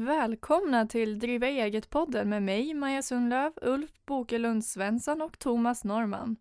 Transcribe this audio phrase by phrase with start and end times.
[0.00, 6.36] Välkomna till Driva eget-podden med mig, Maja Sundlöv, Ulf Bokelund Svensson och Thomas Norman.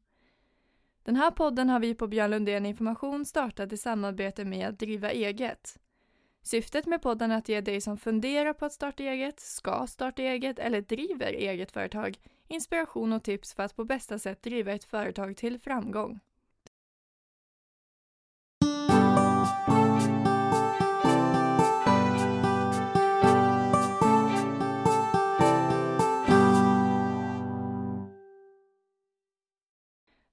[1.03, 5.79] Den här podden har vi på Björn Lundén Information startat i samarbete med Driva eget.
[6.41, 10.21] Syftet med podden är att ge dig som funderar på att starta eget, ska starta
[10.21, 14.83] eget eller driver eget företag inspiration och tips för att på bästa sätt driva ett
[14.83, 16.19] företag till framgång.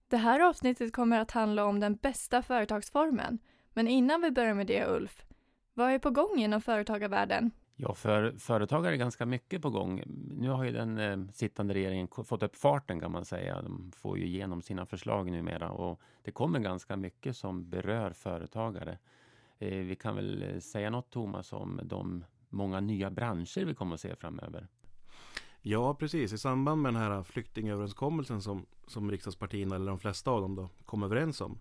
[0.08, 3.38] Det här avsnittet kommer att handla om den bästa företagsformen.
[3.72, 5.24] Men innan vi börjar med det, Ulf,
[5.74, 7.50] vad är på gång inom företagarvärlden?
[7.76, 10.02] Ja, för företagare är ganska mycket på gång.
[10.30, 13.62] Nu har ju den eh, sittande regeringen fått upp farten kan man säga.
[13.62, 18.98] De får ju igenom sina förslag numera och det kommer ganska mycket som berör företagare.
[19.58, 23.94] Eh, vi kan väl eh, säga något Thomas om de många nya branscher vi kommer
[23.94, 24.68] att se framöver.
[25.68, 26.32] Ja, precis.
[26.32, 30.68] I samband med den här flyktingöverenskommelsen som, som riksdagspartierna, eller de flesta av dem då,
[30.84, 31.58] kom överens om.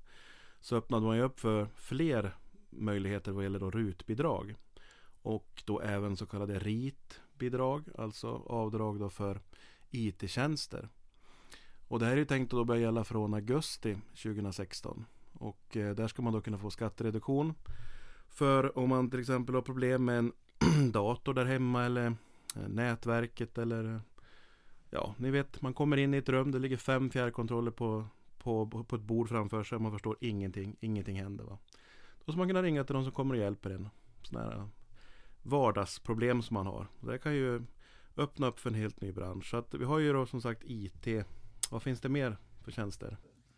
[0.62, 2.36] Så öppnade man ju upp för fler
[2.70, 4.56] möjligheter vad gäller då rutbidrag.
[5.22, 9.42] Och då även så kallade RIT-bidrag, alltså avdrag då för
[9.92, 10.90] IT-tjänster.
[11.88, 15.06] Och det här är ju tänkt att då börja gälla från augusti 2016.
[15.34, 17.54] Och eh, där ska man då kunna få skattereduktion.
[18.30, 20.32] För om man till exempel har problem med en
[20.92, 22.16] dator där hemma eller
[22.56, 24.00] Eh, nätverket eller eh,
[24.90, 28.68] Ja, ni vet, man kommer in i ett rum, det ligger fem fjärrkontroller på, på,
[28.88, 31.44] på ett bord framför sig och man förstår ingenting, ingenting händer.
[31.44, 31.58] Va?
[32.26, 33.90] Då ska man kunna ringa till någon som kommer och hjälper en.
[34.22, 34.68] Sådana här eh,
[35.44, 36.88] vardagsproblem som man har.
[37.00, 37.62] Det kan ju
[38.18, 39.50] öppna upp för en helt ny bransch.
[39.50, 41.26] Så att vi har ju då som sagt IT.
[41.72, 43.18] Vad finns det mer för tjänster?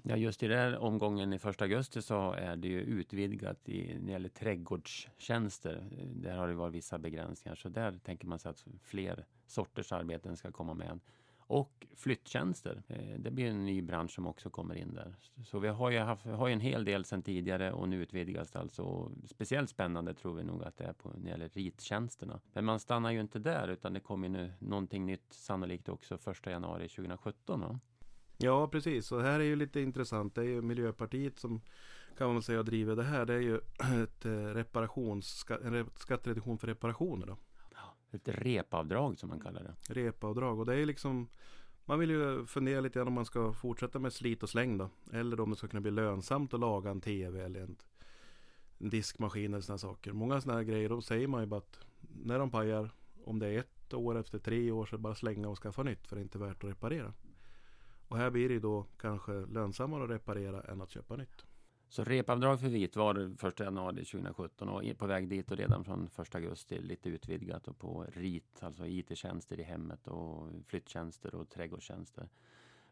[0.09, 3.93] Ja, just i den här omgången i första augusti så är det ju utvidgat i,
[3.93, 5.83] när det gäller trädgårdstjänster.
[6.05, 10.37] Där har det varit vissa begränsningar, så där tänker man sig att fler sorters arbeten
[10.37, 10.99] ska komma med.
[11.37, 15.15] Och flytttjänster, eh, det blir en ny bransch som också kommer in där.
[15.45, 18.51] Så vi har ju haft, har ju en hel del sedan tidigare och nu utvidgas
[18.51, 19.11] det alltså.
[19.25, 22.39] Speciellt spännande tror vi nog att det är på, när det gäller rittjänsterna.
[22.53, 26.51] Men man stannar ju inte där utan det kommer nu någonting nytt sannolikt också första
[26.51, 27.61] januari 2017.
[27.61, 27.79] Va?
[28.37, 29.11] Ja, precis.
[29.11, 30.35] Och här är ju lite intressant.
[30.35, 31.61] Det är ju Miljöpartiet som
[32.17, 33.25] kan man säga driver det här.
[33.25, 33.55] Det är ju
[34.03, 37.27] ett eh, reparations, en skattereduktion för reparationer.
[37.27, 37.37] Då.
[38.11, 39.93] Ett repavdrag som man kallar det.
[39.93, 40.59] Repavdrag.
[40.59, 41.27] Och det är liksom
[41.85, 44.89] man vill ju fundera lite grann om man ska fortsätta med slit och släng då.
[45.13, 47.77] Eller om det ska kunna bli lönsamt att laga en TV eller en,
[48.77, 50.13] en diskmaskin eller sådana saker.
[50.13, 51.79] Många sådana här grejer, då säger man ju bara att
[52.25, 52.91] när de pajar,
[53.23, 56.15] om det är ett år efter tre år så bara slänga och skaffa nytt för
[56.15, 57.13] det är inte värt att reparera.
[58.07, 61.45] Och här blir det då kanske lönsammare att reparera än att köpa nytt.
[61.89, 66.35] Så repavdrag för vitvaror 1 januari 2017 och på väg dit och redan från 1
[66.35, 72.29] augusti lite utvidgat och på RIT, alltså IT-tjänster i hemmet och flyttjänster och trädgårdstjänster.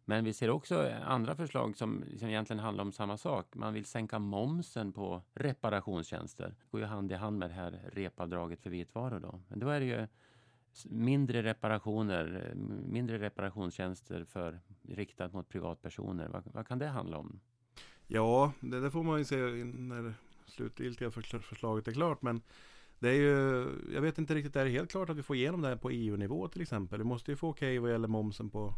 [0.05, 3.55] Men vi ser också andra förslag som, som egentligen handlar om samma sak.
[3.55, 6.47] Man vill sänka momsen på reparationstjänster.
[6.47, 9.41] Det går ju hand i hand med det här repavdraget för vitvaror då.
[9.47, 10.07] Men då är det ju
[10.85, 12.53] mindre reparationer,
[12.87, 16.27] mindre reparationstjänster för, riktat mot privatpersoner.
[16.27, 17.39] Vad, vad kan det handla om?
[18.07, 20.13] Ja, det, det får man ju se när
[20.45, 22.21] slutgiltiga förslaget är klart.
[22.21, 22.41] Men
[22.99, 25.61] det är ju, jag vet inte riktigt, är det helt klart att vi får igenom
[25.61, 26.99] det här på EU-nivå till exempel?
[26.99, 28.73] Vi måste ju få okej okay vad gäller momsen på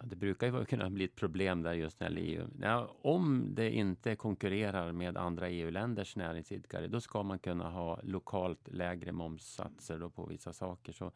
[0.00, 2.46] Ja, det brukar ju kunna bli ett problem där just när det EU.
[2.60, 8.68] Ja, om det inte konkurrerar med andra EU-länders näringsidkare, då ska man kunna ha lokalt
[8.68, 10.92] lägre momssatser på vissa saker.
[10.92, 11.12] Så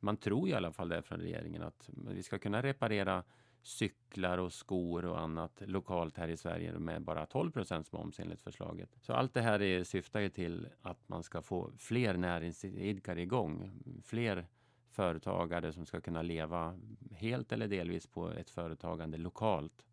[0.00, 3.24] man tror i alla fall det från regeringen att vi ska kunna reparera
[3.62, 7.52] cyklar och skor och annat lokalt här i Sverige med bara 12
[7.92, 8.96] moms enligt förslaget.
[9.00, 13.70] Så allt det här är, syftar ju till att man ska få fler näringsidkare igång,
[14.04, 14.46] fler
[14.90, 16.78] företagare som ska kunna leva
[17.10, 19.87] helt eller delvis på ett företagande lokalt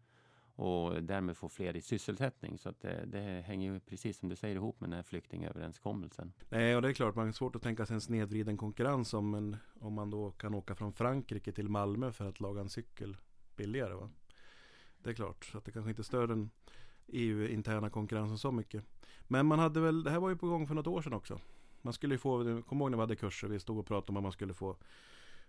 [0.55, 2.57] och därmed få fler i sysselsättning.
[2.57, 6.33] Så att det, det hänger ju precis som du säger ihop med den här flyktingöverenskommelsen.
[6.49, 9.33] Nej, och det är klart, man har svårt att tänka sig en snedvriden konkurrens om,
[9.33, 13.17] en, om man då kan åka från Frankrike till Malmö för att laga en cykel
[13.55, 13.93] billigare.
[13.93, 14.09] Va?
[14.97, 16.49] Det är klart, så att det kanske inte stör den
[17.07, 18.83] EU-interna konkurrensen så mycket.
[19.27, 21.39] Men man hade väl, det här var ju på gång för något år sedan också.
[21.81, 24.17] Man skulle ju få, kom ihåg när vi hade kurser, vi stod och pratade om
[24.17, 24.77] att man skulle få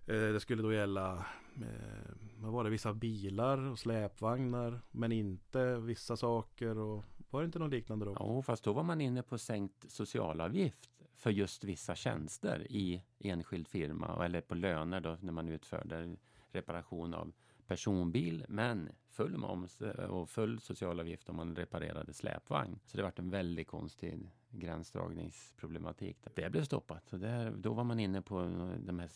[0.07, 1.27] Eh, det skulle då gälla
[1.57, 6.79] eh, vad var det, vissa bilar och släpvagnar men inte vissa saker.
[6.79, 8.17] Och, var det inte något liknande då?
[8.21, 13.69] Jo, fast då var man inne på sänkt socialavgift för just vissa tjänster i enskild
[13.69, 16.17] firma eller på löner då när man utförde
[16.53, 17.33] reparation av
[17.67, 22.79] personbil men full moms eh, och full socialavgift om man reparerade släpvagn.
[22.87, 24.19] Så det vart en väldigt konstig
[24.59, 26.17] gränsdragningsproblematik.
[26.35, 27.09] Det blev stoppat.
[27.09, 28.41] Så där, då var man inne på
[28.79, 29.11] de här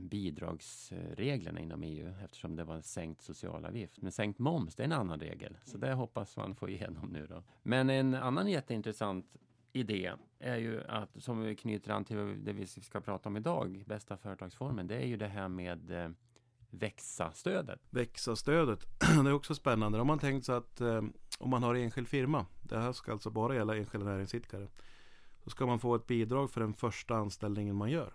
[0.00, 4.02] bidragsreglerna inom EU eftersom det var sänkt socialavgift.
[4.02, 5.56] Men sänkt moms, det är en annan regel.
[5.64, 7.42] Så det hoppas man få igenom nu då.
[7.62, 9.36] Men en annan jätteintressant
[9.72, 13.84] idé är ju att, som vi knyter an till det vi ska prata om idag,
[13.86, 16.10] bästa företagsformen, det är ju det här med eh,
[16.70, 17.80] Växa-stödet.
[17.90, 18.86] Växa-stödet,
[19.24, 20.00] det är också spännande.
[20.00, 21.02] Om man tänkt sig att eh,
[21.38, 24.68] om man har enskild firma, det här ska alltså bara gälla enskilda näringsidkare,
[25.44, 28.12] så ska man få ett bidrag för den första anställningen man gör.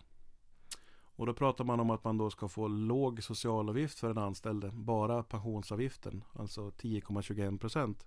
[1.15, 4.71] Och då pratar man om att man då ska få låg socialavgift för den anställde,
[4.71, 8.05] bara pensionsavgiften, alltså 10,21 procent.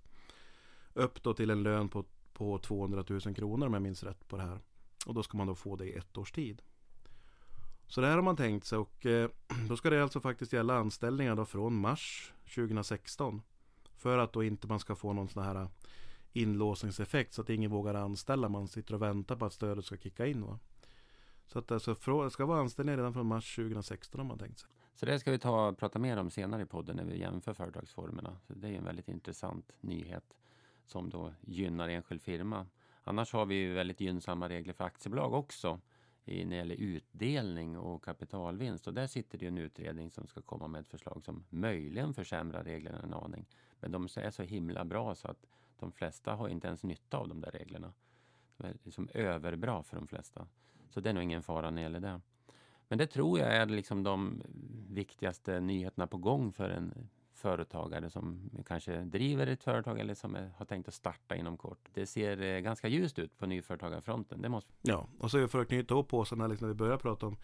[0.93, 4.37] Upp då till en lön på, på 200 000 kronor om jag minns rätt på
[4.37, 4.59] det här.
[5.05, 6.61] Och då ska man då få det i ett års tid.
[7.87, 9.29] Så det här har man tänkt sig och eh,
[9.69, 13.41] då ska det alltså faktiskt gälla anställningar då från mars 2016.
[13.95, 15.67] För att då inte man ska få någon sån här äh,
[16.33, 18.49] inlåsningseffekt så att ingen vågar anställa.
[18.49, 20.45] Man sitter och väntar på att stödet ska kicka in.
[20.45, 20.59] Va?
[21.47, 24.69] Så att alltså, det ska vara anställningar redan från mars 2016 om man tänkt sig.
[24.95, 27.53] Så det ska vi ta och prata mer om senare i podden när vi jämför
[27.53, 28.37] företagsformerna.
[28.47, 30.37] Så det är en väldigt intressant nyhet
[30.85, 32.67] som då gynnar enskild firma.
[33.03, 35.79] Annars har vi väldigt gynnsamma regler för aktiebolag också
[36.25, 38.87] i, när det gäller utdelning och kapitalvinst.
[38.87, 42.63] Och där sitter det en utredning som ska komma med ett förslag som möjligen försämrar
[42.63, 43.45] reglerna en aning.
[43.85, 45.45] Men de är så himla bra så att
[45.79, 47.93] de flesta har inte ens nytta av de där reglerna.
[48.57, 50.47] De är liksom överbra för de flesta.
[50.89, 52.21] Så det är nog ingen fara när det gäller det.
[52.87, 54.41] Men det tror jag är liksom de
[54.89, 60.65] viktigaste nyheterna på gång för en företagare som kanske driver ett företag eller som har
[60.65, 61.89] tänkt att starta inom kort.
[61.93, 64.41] Det ser eh, ganska ljust ut på nyföretagarfronten.
[64.41, 64.73] Det måste...
[64.81, 67.37] Ja, och så för att knyta ihop påsen liksom, när vi börjar prata om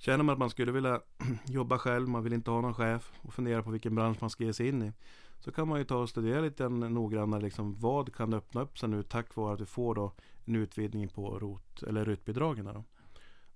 [0.00, 1.00] Känner man att man skulle vilja
[1.46, 4.44] jobba själv, man vill inte ha någon chef och fundera på vilken bransch man ska
[4.44, 4.92] ge sig in i.
[5.40, 8.88] Så kan man ju ta och studera lite noggrannare liksom, vad kan öppna upp sig
[8.88, 10.12] nu tack vare att vi får då
[10.44, 12.64] en utvidgning på ROT eller RUT-bidragen.
[12.64, 12.84] Då.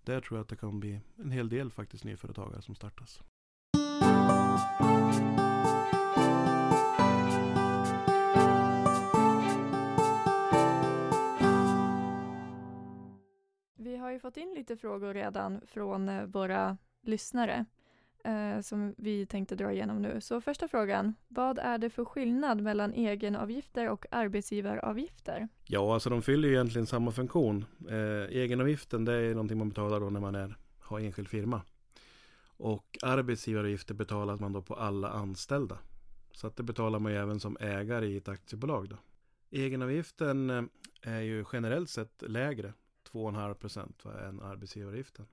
[0.05, 3.23] Där tror jag att det kan bli en hel del faktiskt nyföretagare som startas.
[13.77, 17.65] Vi har ju fått in lite frågor redan från eh, våra lyssnare
[18.25, 20.21] eh, som vi tänkte dra igenom nu.
[20.21, 25.49] Så första frågan, vad är det för skillnad mellan egenavgifter och arbetsgivaravgifter?
[25.65, 27.65] Ja, alltså de fyller ju egentligen samma funktion.
[27.89, 31.63] Eh, egenavgiften det är någonting man betalar då när man är, har enskild firma.
[32.57, 35.79] Och arbetsgivaravgifter betalar man då på alla anställda.
[36.33, 38.89] Så att det betalar man ju även som ägare i ett aktiebolag.
[38.89, 38.97] Då.
[39.51, 40.63] Egenavgiften eh,
[41.03, 42.73] är ju generellt sett lägre
[43.13, 45.27] 2,5 procent än arbetsgivaravgiften.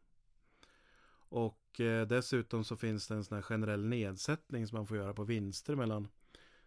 [1.29, 5.13] Och eh, dessutom så finns det en sån här generell nedsättning som man får göra
[5.13, 6.07] på vinster mellan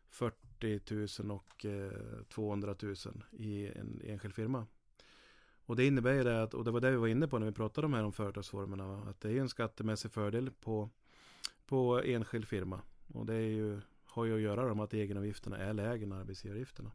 [0.09, 2.95] 40 000 och eh, 200 000
[3.33, 4.67] i en enskild firma.
[5.67, 7.47] Och det innebär ju det att, och det var det vi var inne på när
[7.47, 10.91] vi pratade om här om företagsformerna, att det är en skattemässig fördel på,
[11.67, 12.81] på enskild firma.
[13.15, 16.91] Och det är ju, har ju att göra med att egenavgifterna är lägre än arbetsgivaravgifterna.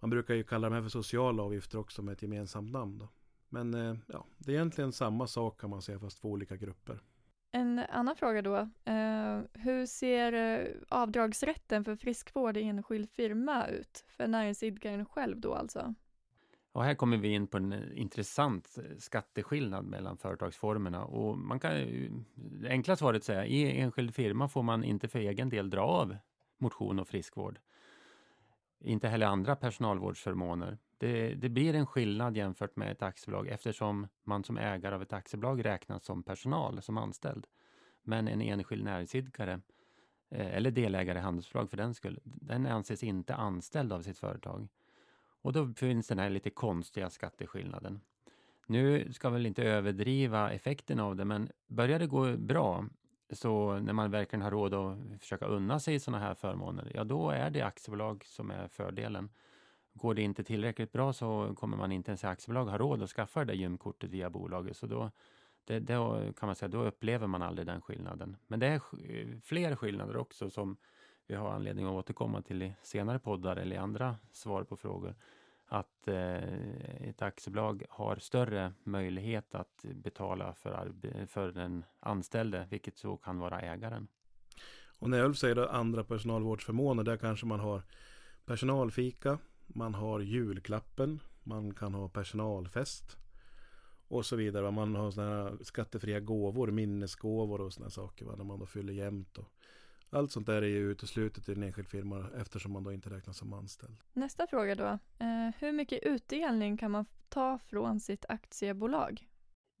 [0.00, 2.98] Man brukar ju kalla de här för sociala avgifter också med ett gemensamt namn.
[2.98, 3.08] Då.
[3.56, 7.00] Men eh, ja, det är egentligen samma sak kan man säga fast två olika grupper.
[7.52, 8.56] En annan fråga då.
[8.84, 14.04] Eh, hur ser eh, avdragsrätten för friskvård i enskild firma ut?
[14.08, 15.94] För näringsidkaren själv då alltså?
[16.72, 21.04] Och här kommer vi in på en intressant skatteskillnad mellan företagsformerna.
[21.04, 21.72] Och man kan,
[22.34, 26.16] det enkla svaret säga, i enskild firma får man inte för egen del dra av
[26.58, 27.58] motion och friskvård.
[28.80, 30.78] Inte heller andra personalvårdsförmåner.
[30.98, 35.12] Det, det, blir en skillnad jämfört med ett aktiebolag eftersom man som ägare av ett
[35.12, 37.46] aktiebolag räknas som personal, som anställd.
[38.02, 39.60] Men en enskild näringsidkare
[40.30, 44.68] eh, eller delägare i handelsbolag för den skull, den anses inte anställd av sitt företag.
[45.42, 48.00] Och då finns den här lite konstiga skatteskillnaden.
[48.66, 52.84] Nu ska väl inte överdriva effekten av det, men börjar det gå bra,
[53.32, 57.30] så när man verkligen har råd att försöka unna sig sådana här förmåner, ja då
[57.30, 59.30] är det aktiebolag som är fördelen.
[59.92, 63.10] Går det inte tillräckligt bra så kommer man inte ens i aktiebolag ha råd att
[63.10, 64.76] skaffa det där gymkortet via bolaget.
[64.76, 65.10] Så då,
[65.64, 68.36] det, då kan man säga, då upplever man aldrig den skillnaden.
[68.46, 70.76] Men det är fler skillnader också som
[71.26, 75.14] vi har anledning att återkomma till i senare poddar eller i andra svar på frågor.
[75.66, 80.92] Att eh, ett aktiebolag har större möjlighet att betala för,
[81.26, 84.08] för den anställde, vilket så kan vara ägaren.
[84.98, 87.82] Och när Ulf säger andra personalvårdsförmåner, där kanske man har
[88.44, 93.16] personalfika, man har julklappen, man kan ha personalfest
[94.08, 94.70] och så vidare.
[94.70, 98.34] Man har sådana här skattefria gåvor, minnesgåvor och sådana saker va?
[98.36, 99.38] när man då fyller jämnt.
[99.38, 99.52] Och
[100.10, 103.36] allt sånt där är ju uteslutet i en enskild firma eftersom man då inte räknas
[103.36, 103.96] som anställd.
[104.12, 104.98] Nästa fråga då.
[105.18, 109.28] Eh, hur mycket utdelning kan man ta från sitt aktiebolag?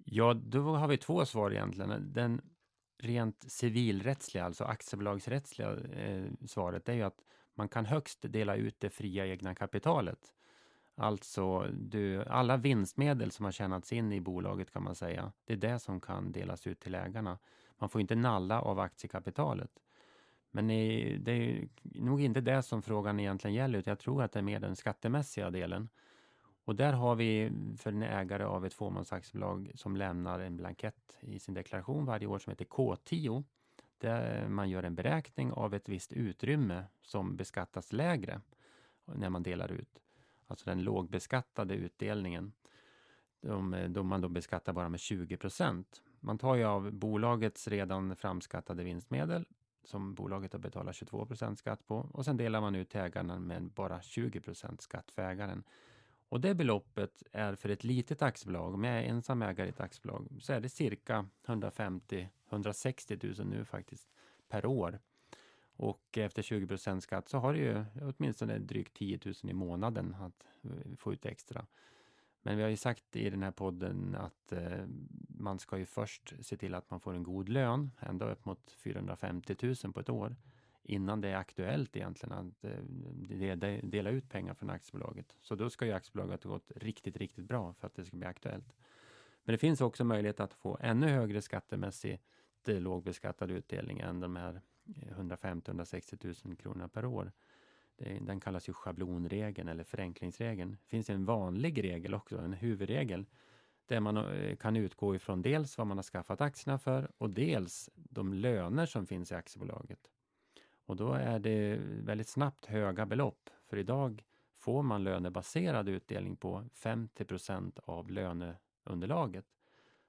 [0.04, 2.12] Ja, då har vi två svar egentligen.
[2.12, 2.40] Den
[2.98, 8.90] rent civilrättsliga, alltså aktiebolagsrättsliga eh, svaret är ju att man kan högst dela ut det
[8.90, 10.32] fria egna kapitalet.
[10.94, 15.32] Alltså du, alla vinstmedel som har tjänats in i bolaget kan man säga.
[15.44, 17.38] Det är det som kan delas ut till ägarna.
[17.78, 19.70] Man får inte nalla av aktiekapitalet.
[20.56, 24.38] Men det är nog inte det som frågan egentligen gäller, utan jag tror att det
[24.38, 25.88] är mer den skattemässiga delen.
[26.64, 31.38] Och där har vi för en ägare av ett fåmansaktiebolag som lämnar en blankett i
[31.38, 33.44] sin deklaration varje år som heter K10.
[33.98, 38.40] Där man gör en beräkning av ett visst utrymme som beskattas lägre
[39.04, 40.02] när man delar ut.
[40.46, 42.52] Alltså den lågbeskattade utdelningen.
[43.88, 46.02] Då man då beskattar bara med 20 procent.
[46.20, 49.46] Man tar ju av bolagets redan framskattade vinstmedel
[49.88, 53.38] som bolaget har betalat 22 procent skatt på och sen delar man ut till ägarna
[53.38, 55.64] med bara 20 procent skatt för ägaren.
[56.28, 59.80] Och det beloppet är för ett litet aktiebolag, om jag är ensam ägare i ett
[59.80, 64.08] aktiebolag, så är det cirka 150-160 000 nu faktiskt
[64.48, 64.98] per år.
[65.76, 70.16] Och efter 20 procent skatt så har du ju åtminstone drygt 10 000 i månaden
[70.20, 70.46] att
[70.98, 71.66] få ut extra.
[72.46, 74.84] Men vi har ju sagt i den här podden att eh,
[75.28, 78.70] man ska ju först se till att man får en god lön, ända upp mot
[78.70, 80.36] 450 000 på ett år,
[80.82, 85.36] innan det är aktuellt egentligen att eh, dela ut pengar från aktiebolaget.
[85.42, 88.26] Så då ska ju aktiebolaget ha gått riktigt, riktigt bra för att det ska bli
[88.26, 88.76] aktuellt.
[89.44, 92.22] Men det finns också möjlighet att få ännu högre skattemässigt
[92.64, 97.32] lågbeskattad utdelning än de här 150-160 000 kronor per år.
[97.98, 100.70] Den kallas ju schablonregeln eller förenklingsregeln.
[100.70, 103.26] Det finns en vanlig regel också, en huvudregel,
[103.86, 107.90] där man eh, kan utgå ifrån dels vad man har skaffat aktierna för och dels
[107.94, 110.10] de löner som finns i aktiebolaget.
[110.86, 116.64] Och då är det väldigt snabbt höga belopp, för idag får man lönebaserad utdelning på
[116.72, 117.24] 50
[117.84, 119.46] av löneunderlaget.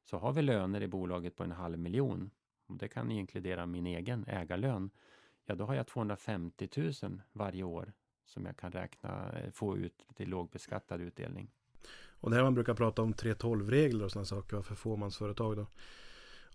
[0.04, 2.32] Så har vi löner i bolaget på en halv miljon,
[2.66, 4.90] och det kan inkludera min egen ägarlön,
[5.48, 7.94] ja då har jag 250 000 varje år
[8.26, 11.52] som jag kan räkna, eh, få ut till lågbeskattad utdelning.
[12.20, 15.68] Och det här man brukar prata om 3.12-regler och sådana saker för fåmansföretag då.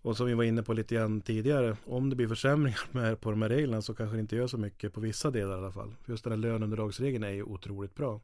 [0.01, 3.31] Och som vi var inne på lite grann tidigare, om det blir försämringar med, på
[3.31, 5.71] de här reglerna så kanske det inte gör så mycket på vissa delar i alla
[5.71, 5.95] fall.
[6.05, 8.21] Just den här löneunderlagsregeln är ju otroligt bra.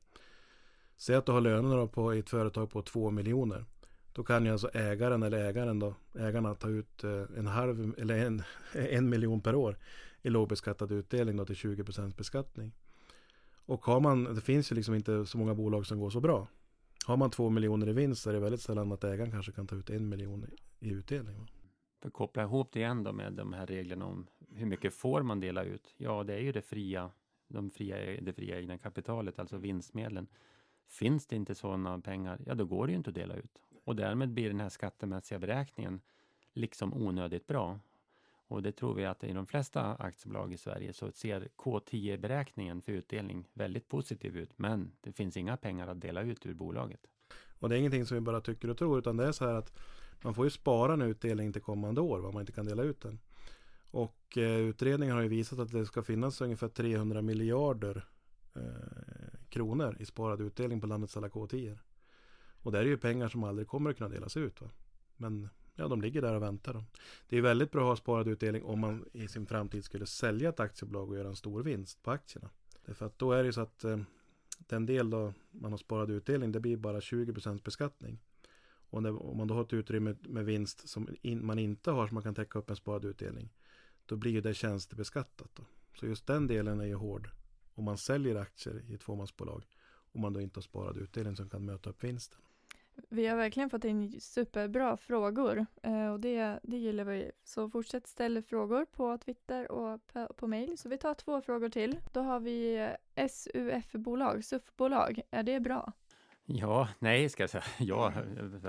[0.97, 3.65] Säg att du har lönerna på, i ett företag på 2 miljoner.
[4.13, 8.17] Då kan ju alltså ägaren eller ägaren då, ägarna ta ut eh, en halv eller
[8.17, 9.77] en, en miljon per år
[10.21, 12.71] i lågbeskattad utdelning då till 20 procents beskattning.
[13.65, 16.47] Och har man, det finns ju liksom inte så många bolag som går så bra.
[17.05, 19.67] Har man två miljoner i vinst så är det väldigt sällan att ägaren kanske kan
[19.67, 20.45] ta ut en miljon
[20.79, 21.51] i utdelning.
[22.01, 25.23] För att koppla ihop det igen då med de här reglerna om hur mycket får
[25.23, 25.93] man dela ut?
[25.97, 27.11] Ja, det är ju det fria,
[27.47, 30.27] de fria, det fria egna kapitalet, alltså vinstmedlen.
[30.87, 33.61] Finns det inte sådana pengar, ja då går det ju inte att dela ut.
[33.83, 36.01] Och därmed blir den här skattemässiga beräkningen
[36.53, 37.79] liksom onödigt bra.
[38.49, 42.91] Och det tror vi att i de flesta aktiebolag i Sverige så ser K10-beräkningen för
[42.91, 44.59] utdelning väldigt positiv ut.
[44.59, 46.99] Men det finns inga pengar att dela ut ur bolaget.
[47.59, 49.53] Och det är ingenting som vi bara tycker och tror utan det är så här
[49.53, 49.79] att
[50.21, 53.01] man får ju spara en utdelning till kommande år om man inte kan dela ut
[53.01, 53.19] den.
[53.91, 58.05] Och eh, utredningen har ju visat att det ska finnas ungefär 300 miljarder
[58.55, 61.77] eh, kronor i sparad utdelning på landets alla K10.
[62.63, 64.61] Och det är ju pengar som aldrig kommer att kunna delas ut.
[64.61, 64.69] Va?
[65.17, 66.73] Men ja, de ligger där och väntar.
[66.73, 66.83] Då.
[67.29, 70.49] Det är väldigt bra att ha sparad utdelning om man i sin framtid skulle sälja
[70.49, 72.49] ett aktiebolag och göra en stor vinst på aktierna.
[72.85, 73.99] Därför att då är det ju så att eh,
[74.57, 78.19] den del då man har sparad utdelning det blir bara 20% beskattning.
[78.91, 82.07] Och när, om man då har ett utrymme med vinst som in, man inte har
[82.07, 83.49] som man kan täcka upp en sparad utdelning.
[84.05, 85.49] Då blir ju det tjänstebeskattat.
[85.53, 85.63] Då.
[85.95, 87.29] Så just den delen är ju hård.
[87.75, 89.63] Om man säljer aktier i ett fåmansbolag.
[90.11, 92.39] Om man då inte har sparad utdelning som kan möta upp vinsten.
[93.09, 97.31] Vi har verkligen fått in superbra frågor eh, och det, det gillar vi.
[97.43, 100.77] Så fortsätt ställa frågor på Twitter och på, på mail.
[100.77, 101.99] Så vi tar två frågor till.
[102.11, 105.21] Då har vi eh, SUF-bolag, SUF-bolag.
[105.31, 105.93] Är det bra?
[106.45, 107.63] Ja, nej ska jag säga.
[107.79, 108.13] Ja,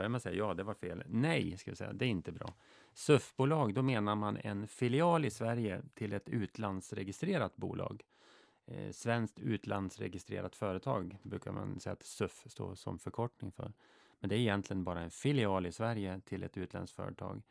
[0.08, 1.02] man säga ja, det var fel.
[1.06, 2.54] Nej, ska jag säga, det är inte bra.
[2.94, 8.02] SUF-bolag, då menar man en filial i Sverige till ett utlandsregistrerat bolag.
[8.66, 13.72] Eh, svenskt utlandsregistrerat företag brukar man säga att SUF står som förkortning för.
[14.20, 17.42] Men det är egentligen bara en filial i Sverige till ett utländskt företag.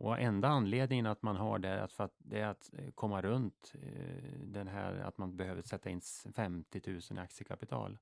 [0.00, 2.90] Och enda anledningen att man har det är att, för att, det är att eh,
[2.90, 6.00] komma runt eh, den här att man behöver sätta in
[6.34, 7.98] 50 000 i aktiekapital.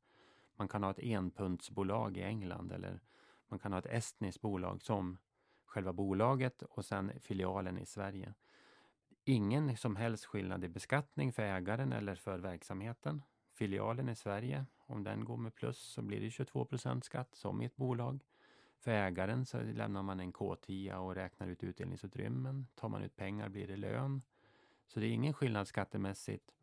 [0.57, 3.01] Man kan ha ett enpuntsbolag i England eller
[3.49, 5.19] man kan ha ett estniskt bolag som
[5.65, 8.35] själva bolaget och sen filialen i Sverige.
[9.25, 13.23] ingen som helst skillnad i beskattning för ägaren eller för verksamheten.
[13.55, 17.65] Filialen i Sverige, om den går med plus så blir det 22% skatt som i
[17.65, 18.25] ett bolag.
[18.79, 22.67] För ägaren så lämnar man en K10 och räknar ut utdelningsutrymmen.
[22.75, 24.23] Tar man ut pengar blir det lön.
[24.87, 26.55] Så det är ingen skillnad skattemässigt.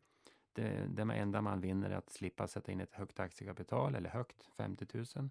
[0.52, 4.48] Det, det enda man vinner är att slippa sätta in ett högt aktiekapital, eller högt,
[4.56, 5.30] 50 000.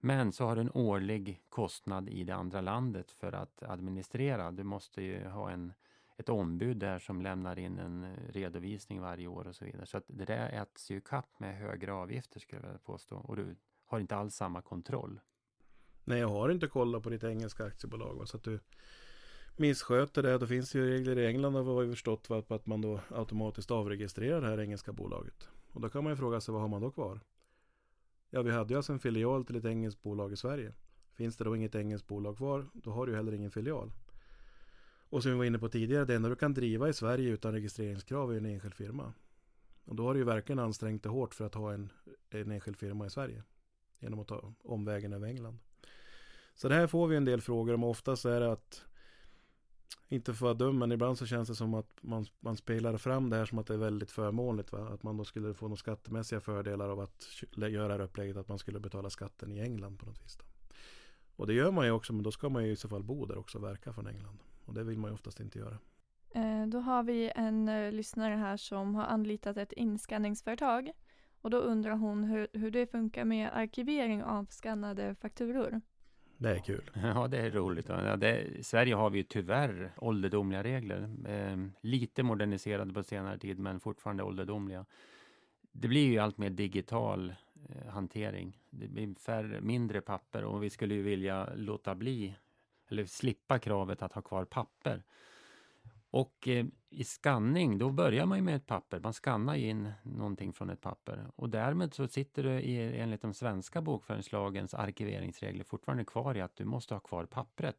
[0.00, 4.50] Men så har du en årlig kostnad i det andra landet för att administrera.
[4.50, 5.72] Du måste ju ha en,
[6.22, 9.86] ett ombud där som lämnar in en eh, redovisning varje år och så vidare.
[9.86, 13.16] Så att det där äts ju kapp med högre avgifter skulle jag vilja påstå.
[13.16, 15.20] Och du har inte alls samma kontroll.
[16.04, 18.14] Nej, jag har inte kollat på ditt engelska aktiebolag.
[18.14, 18.26] Va?
[18.26, 18.60] Så att du
[19.56, 20.38] missköter det.
[20.38, 22.42] Då finns det ju regler i England har vi förstått va?
[22.48, 25.48] att man då automatiskt avregistrerar det här engelska bolaget.
[25.72, 27.20] Och då kan man ju fråga sig vad har man då kvar?
[28.30, 30.72] Ja, vi hade ju alltså en filial till ett engelskt bolag i Sverige.
[31.14, 33.92] Finns det då inget engelskt bolag kvar, då har du ju heller ingen filial.
[35.12, 37.52] Och som vi var inne på tidigare, det enda du kan driva i Sverige utan
[37.52, 39.12] registreringskrav är en enskild firma.
[39.84, 41.92] Och då har du ju verkligen ansträngt dig hårt för att ha en,
[42.30, 43.42] en enskild firma i Sverige.
[44.00, 45.58] Genom att ta omvägen över England.
[46.54, 47.84] Så det här får vi en del frågor om.
[47.84, 48.84] Oftast är det att
[50.08, 52.96] inte för att vara dum, men ibland så känns det som att man, man spelar
[52.96, 54.72] fram det här som att det är väldigt förmånligt.
[54.72, 54.88] Va?
[54.88, 58.48] Att man då skulle få några skattemässiga fördelar av att göra det här upplägget att
[58.48, 60.36] man skulle betala skatten i England på något vis.
[60.36, 60.44] Då.
[61.36, 63.26] Och det gör man ju också, men då ska man ju i så fall bo
[63.26, 64.38] där också och verka från England.
[64.72, 65.78] Och det vill man ju oftast inte göra.
[66.30, 70.90] Eh, då har vi en uh, lyssnare här som har anlitat ett inskanningsföretag.
[71.40, 75.80] Och då undrar hon hur, hur det funkar med arkivering av skannade fakturor.
[76.38, 76.90] Det är kul.
[77.02, 77.88] Ja, det är roligt.
[77.88, 81.10] Ja, det, I Sverige har vi tyvärr ålderdomliga regler.
[81.26, 84.86] Eh, lite moderniserade på senare tid, men fortfarande ålderdomliga.
[85.72, 87.34] Det blir ju allt mer digital
[87.68, 88.58] eh, hantering.
[88.70, 92.34] Det blir färre, mindre papper och vi skulle ju vilja låta bli
[92.92, 95.02] eller slippa kravet att ha kvar papper.
[96.10, 99.00] Och eh, i skanning, då börjar man ju med ett papper.
[99.00, 101.26] Man skannar in någonting från ett papper.
[101.36, 106.56] Och därmed så sitter du i, enligt de svenska bokföringslagens arkiveringsregler fortfarande kvar i att
[106.56, 107.76] du måste ha kvar pappret.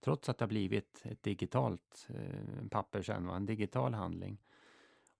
[0.00, 4.38] Trots att det har blivit ett digitalt eh, papper sen, en digital handling.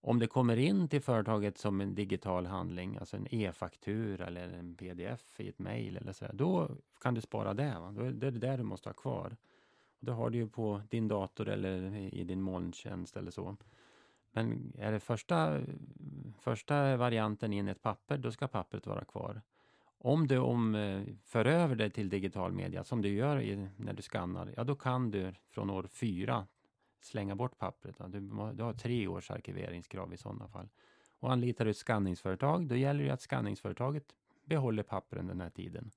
[0.07, 4.75] Om det kommer in till företaget som en digital handling, alltså en e-faktura eller en
[4.75, 6.69] pdf i ett mejl eller så, då
[7.01, 7.77] kan du spara det.
[7.81, 7.92] Va?
[7.92, 9.37] Då är det det du måste ha kvar.
[10.01, 13.57] Det har du ju på din dator eller i din molntjänst eller så.
[14.33, 15.61] Men är det första,
[16.38, 19.42] första varianten in ett papper, då ska pappret vara kvar.
[19.99, 23.92] Om du om, eh, för över det till digital media, som du gör i, när
[23.92, 26.47] du skannar, ja då kan du från år fyra
[27.00, 27.96] slänga bort pappret.
[28.09, 28.20] Du,
[28.54, 30.68] du har tre års arkiveringskrav i sådana fall.
[31.18, 34.04] Och anlitar du ett skanningsföretag, då gäller det att skanningsföretaget
[34.44, 35.90] behåller pappren den här tiden.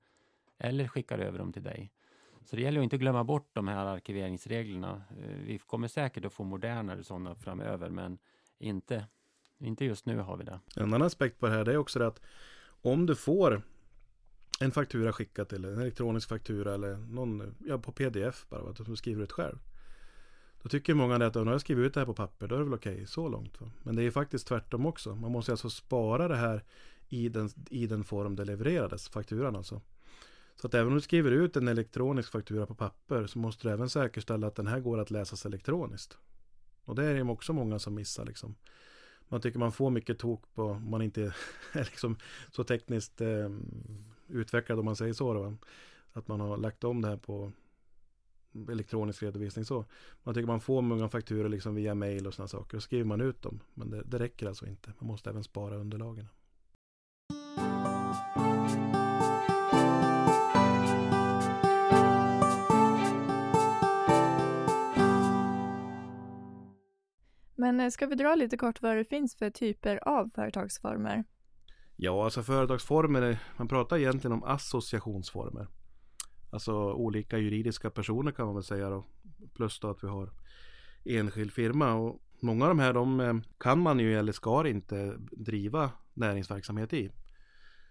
[0.58, 1.92] Eller skickar över dem till dig.
[2.44, 5.02] Så det gäller att inte glömma bort de här arkiveringsreglerna.
[5.10, 8.18] Eh, vi kommer säkert att få modernare sådana framöver, men
[8.58, 9.06] inte,
[9.58, 10.60] inte just nu har vi det.
[10.76, 12.20] En annan aspekt på det här är också det att
[12.82, 13.62] om du får
[14.60, 18.96] en faktura skickad till en elektronisk faktura eller någon, ja, på pdf bara, att du
[18.96, 19.58] skriver ut själv.
[20.62, 22.64] Då tycker många att om jag skrivit ut det här på papper, då är det
[22.64, 23.60] väl okej, okay, så långt.
[23.60, 23.70] Va?
[23.82, 25.14] Men det är faktiskt tvärtom också.
[25.14, 26.64] Man måste alltså spara det här
[27.08, 29.80] i den, i den form det levererades, fakturan alltså.
[30.56, 33.72] Så att även om du skriver ut en elektronisk faktura på papper så måste du
[33.72, 36.18] även säkerställa att den här går att läsas elektroniskt.
[36.84, 38.54] Och det är det också många som missar liksom.
[39.28, 41.22] Man tycker man får mycket tok på, om man inte
[41.72, 42.16] är liksom
[42.50, 43.50] så tekniskt eh,
[44.28, 45.34] utvecklad om man säger så.
[45.34, 45.54] Då,
[46.12, 47.52] att man har lagt om det här på
[48.70, 49.84] elektronisk redovisning så.
[50.22, 52.76] Man tycker man får många fakturor liksom via mail och sådana saker.
[52.76, 53.60] Och skriver man ut dem.
[53.74, 54.92] Men det, det räcker alltså inte.
[54.98, 56.28] Man måste även spara underlagen.
[67.60, 71.24] Men eh, ska vi dra lite kort vad det finns för typer av företagsformer?
[71.96, 75.66] Ja, alltså företagsformer, man pratar egentligen om associationsformer.
[76.50, 79.04] Alltså olika juridiska personer kan man väl säga då.
[79.54, 80.30] Plus då att vi har
[81.04, 81.94] enskild firma.
[81.94, 86.92] Och många av de här de eh, kan man ju eller ska inte driva näringsverksamhet
[86.92, 87.10] i.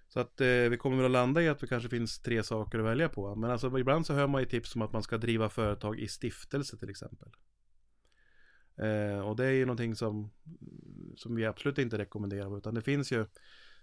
[0.07, 2.79] Så att eh, vi kommer väl att landa i att det kanske finns tre saker
[2.79, 3.35] att välja på.
[3.35, 6.07] Men alltså ibland så hör man ju tips om att man ska driva företag i
[6.07, 7.29] stiftelse till exempel.
[8.77, 10.29] Eh, och det är ju någonting som,
[11.15, 12.57] som vi absolut inte rekommenderar.
[12.57, 13.25] Utan det finns ju,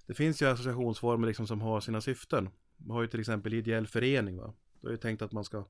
[0.07, 2.49] det finns ju associationsformer liksom som har sina syften.
[2.77, 4.37] Man har ju till exempel ideell förening.
[4.37, 4.55] Va?
[4.87, 5.65] Då är det tänkt att man ska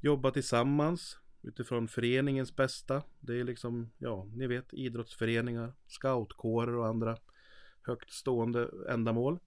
[0.00, 3.02] jobba tillsammans utifrån föreningens bästa.
[3.20, 7.16] Det är liksom, ja, ni vet idrottsföreningar, scoutkårer och andra
[7.82, 9.38] högt stående ändamål.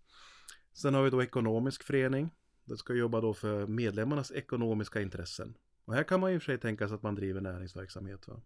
[0.74, 2.30] Sen har vi då ekonomisk förening.
[2.66, 5.58] Det ska jobba då för medlemmarnas ekonomiska intressen.
[5.86, 8.28] Och här kan man ju för sig tänka sig att man driver näringsverksamhet.
[8.28, 8.42] Va?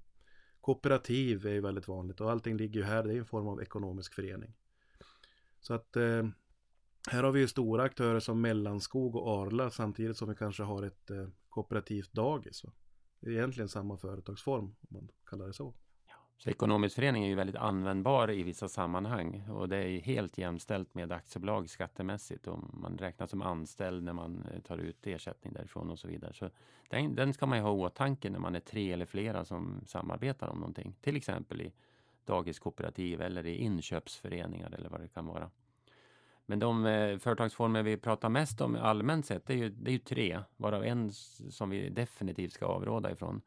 [0.62, 3.62] Kooperativ är ju väldigt vanligt och allting ligger ju här, det är en form av
[3.62, 4.54] ekonomisk förening.
[5.60, 6.28] Så att eh,
[7.10, 10.84] här har vi ju stora aktörer som Mellanskog och Arla samtidigt som vi kanske har
[10.84, 12.63] ett eh, kooperativt dagis.
[12.63, 12.72] Va?
[13.19, 15.74] Det är egentligen samma företagsform om man kallar det så.
[16.38, 20.93] Så ekonomisk förening är ju väldigt användbar i vissa sammanhang och det är helt jämställt
[20.93, 25.89] med aktiebolag skattemässigt och man räknas som anställd när man eh, tar ut ersättning därifrån
[25.89, 26.34] och så vidare.
[26.34, 26.50] Så
[26.89, 29.82] den, den ska man ju ha i åtanke när man är tre eller flera som
[29.88, 30.95] samarbetar om någonting.
[31.02, 31.74] Till exempel i
[32.26, 35.52] dagiskooperativ eller i inköpsföreningar eller vad det kan vara.
[36.50, 39.94] Men de eh, företagsformer vi pratar mest om allmänt sett, det är ju, det är
[39.94, 41.12] ju tre, varav en
[41.50, 43.42] som vi definitivt ska avråda ifrån.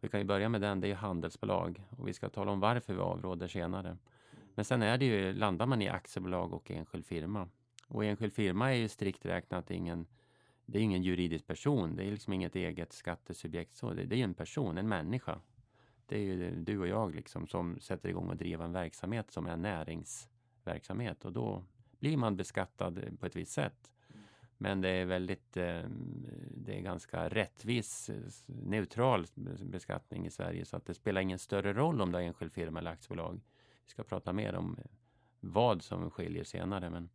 [0.00, 2.94] Vi kan ju börja med den, det är handelsbolag och vi ska tala om varför
[2.94, 3.96] vi avråder senare.
[4.54, 7.48] Men sen är det ju, landar man i aktiebolag och enskild firma.
[7.88, 10.06] Och enskild firma är ju strikt räknat ingen,
[10.66, 14.24] det är ingen juridisk person, det är liksom inget eget skattesubjekt så, det, det är
[14.24, 15.40] en person, en människa.
[16.06, 19.46] Det är ju du och jag liksom som sätter igång och driver en verksamhet som
[19.46, 21.64] är näringsverksamhet och då
[22.04, 23.90] blir man beskattad på ett visst sätt.
[24.58, 25.82] Men det är väldigt, eh,
[26.50, 28.10] det är ganska rättvis,
[28.46, 29.26] neutral
[29.62, 32.78] beskattning i Sverige så att det spelar ingen större roll om det är enskild firma
[32.78, 33.40] eller aktiebolag.
[33.84, 34.76] Vi ska prata mer om
[35.40, 36.90] vad som skiljer senare.
[36.90, 37.08] Men,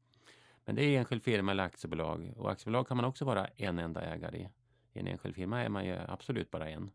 [0.65, 4.02] men det är enskild firma eller aktiebolag och aktiebolag kan man också vara en enda
[4.02, 4.49] ägare i.
[4.93, 6.91] I en enskild firma är man ju absolut bara en.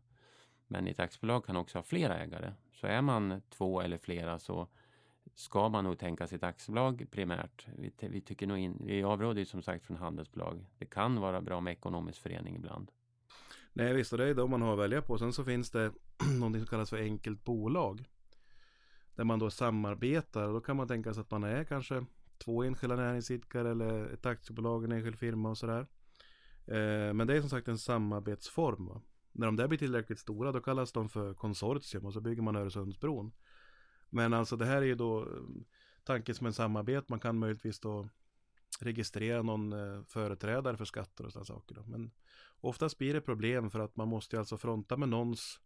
[0.67, 2.53] Men i ett aktiebolag kan också ha flera ägare.
[2.73, 4.67] Så är man två eller flera så
[5.35, 7.67] ska man nog tänka sitt aktiebolag primärt.
[7.77, 10.65] Vi, vi, tycker nog in, vi avråder ju som sagt från handelsbolag.
[10.77, 12.91] Det kan vara bra med ekonomisk förening ibland.
[13.73, 15.17] Nej visst, och det är de man har att välja på.
[15.17, 15.91] Sen så finns det
[16.39, 18.05] någonting som kallas för enkelt bolag.
[19.15, 20.47] Där man då samarbetar.
[20.47, 22.05] Då kan man tänka sig att man är kanske
[22.37, 25.87] två enskilda näringsidkare eller ett aktiebolag, en enskild firma och sådär.
[26.65, 28.87] Eh, men det är som sagt en samarbetsform.
[28.87, 29.01] Va?
[29.31, 32.55] När de där blir tillräckligt stora då kallas de för konsortium och så bygger man
[32.55, 33.31] Öresundsbron.
[34.15, 35.65] Men alltså det här är ju då mm,
[36.03, 37.05] tanken som en samarbete.
[37.09, 38.09] Man kan möjligtvis då
[38.79, 41.75] registrera någon eh, företrädare för skatter och sådana saker.
[41.75, 41.83] Då.
[41.85, 42.11] Men
[42.61, 45.61] oftast blir det problem för att man måste alltså fronta med någons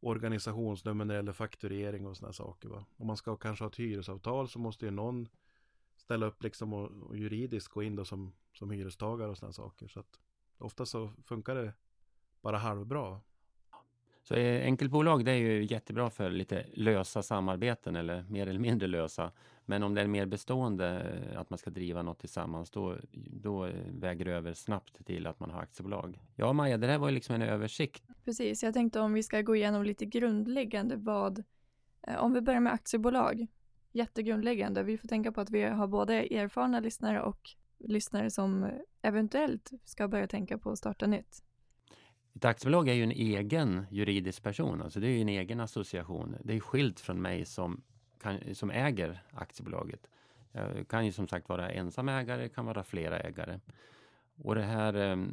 [0.00, 2.68] organisationsnummer när det gäller fakturering och sådana saker.
[2.68, 2.84] Va?
[2.96, 5.28] Om man ska kanske ha ett hyresavtal så måste ju någon
[5.96, 9.88] ställa upp liksom och, och juridiskt gå in då som, som hyrestagare och sådana saker.
[9.88, 10.20] Så att
[10.58, 11.72] ofta så funkar det
[12.40, 13.20] bara halvbra.
[14.28, 18.88] Så eh, enkelbolag det är ju jättebra för lite lösa samarbeten eller mer eller mindre
[18.88, 19.32] lösa.
[19.64, 23.66] Men om det är mer bestående, eh, att man ska driva något tillsammans, då, då
[23.66, 26.18] eh, väger det över snabbt till att man har aktiebolag.
[26.36, 28.02] Ja, Maja, det där var ju liksom en översikt.
[28.24, 31.44] Precis, jag tänkte om vi ska gå igenom lite grundläggande vad,
[32.18, 33.46] om vi börjar med aktiebolag,
[33.92, 34.82] jättegrundläggande.
[34.82, 37.40] Vi får tänka på att vi har både erfarna lyssnare och
[37.78, 38.70] lyssnare som
[39.02, 41.42] eventuellt ska börja tänka på att starta nytt.
[42.38, 46.36] Ett aktiebolag är ju en egen juridisk person, alltså det är ju en egen association.
[46.44, 47.82] Det är skilt från mig som,
[48.20, 50.08] kan, som äger aktiebolaget.
[50.52, 53.60] Jag kan ju som sagt vara ensam ägare, kan vara flera ägare.
[54.42, 55.26] Och det här eh,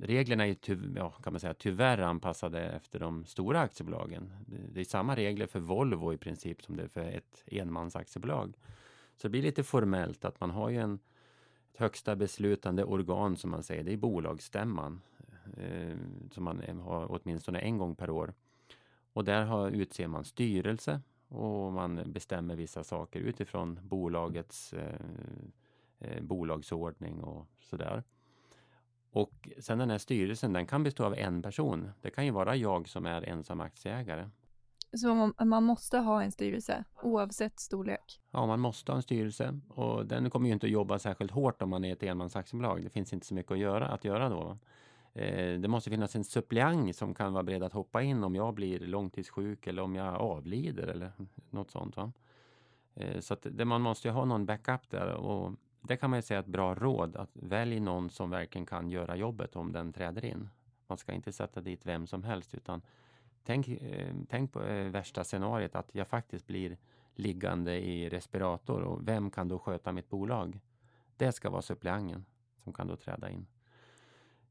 [0.00, 4.32] reglerna är ty, ja, kan man säga, tyvärr anpassade efter de stora aktiebolagen.
[4.46, 8.54] Det, det är samma regler för Volvo i princip som det är för ett enmansaktiebolag.
[9.16, 10.98] Så det blir lite formellt att man har ju en,
[11.72, 15.00] ett högsta beslutande organ som man säger, det är bolagsstämman
[15.56, 15.96] eh,
[16.30, 18.34] som man har åtminstone en gång per år.
[19.12, 25.00] Och där har, utser man styrelse och man bestämmer vissa saker utifrån bolagets eh,
[25.98, 28.02] eh, bolagsordning och sådär.
[29.10, 31.90] Och sen den här styrelsen, den kan bestå av en person.
[32.00, 34.28] Det kan ju vara jag som är ensam aktieägare.
[34.96, 38.20] Så man måste ha en styrelse oavsett storlek?
[38.30, 41.62] Ja, man måste ha en styrelse och den kommer ju inte att jobba särskilt hårt
[41.62, 42.82] om man är ett enmansaktiebolag.
[42.82, 44.58] Det finns inte så mycket att göra, att göra då.
[45.14, 48.54] Eh, det måste finnas en suppleant som kan vara beredd att hoppa in om jag
[48.54, 51.12] blir långtidssjuk eller om jag avlider eller
[51.50, 51.96] något sånt.
[51.96, 52.12] Va?
[52.94, 56.18] Eh, så att det, man måste ju ha någon backup där och det kan man
[56.18, 59.92] ju säga ett bra råd att välj någon som verkligen kan göra jobbet om den
[59.92, 60.48] träder in.
[60.86, 62.82] Man ska inte sätta dit vem som helst utan
[63.44, 64.58] tänk, eh, tänk på
[64.90, 66.76] värsta scenariet att jag faktiskt blir
[67.14, 70.60] liggande i respirator och vem kan då sköta mitt bolag?
[71.16, 72.24] Det ska vara suppleanten
[72.64, 73.46] som kan då träda in.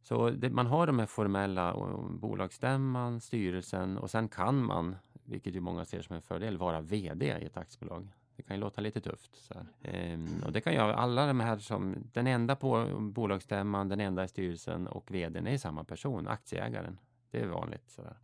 [0.02, 1.76] Så det, man har de här formella
[2.10, 7.26] bolagsstämman, styrelsen och sen kan man, vilket ju många ser som en fördel, vara VD
[7.26, 8.08] i ett aktiebolag.
[8.36, 9.52] Det kan ju låta lite tufft.
[9.82, 14.24] Ehm, och det kan jag, alla de här som, den enda på bolagsstämman, den enda
[14.24, 16.98] i styrelsen och VDn är samma person, aktieägaren.
[17.32, 17.90] Det är vanligt.
[17.90, 18.18] Sådär.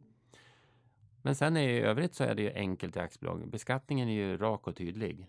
[1.21, 3.49] Men sen är i övrigt så är det ju enkelt i aktiebolag.
[3.49, 5.27] Beskattningen är ju rak och tydlig.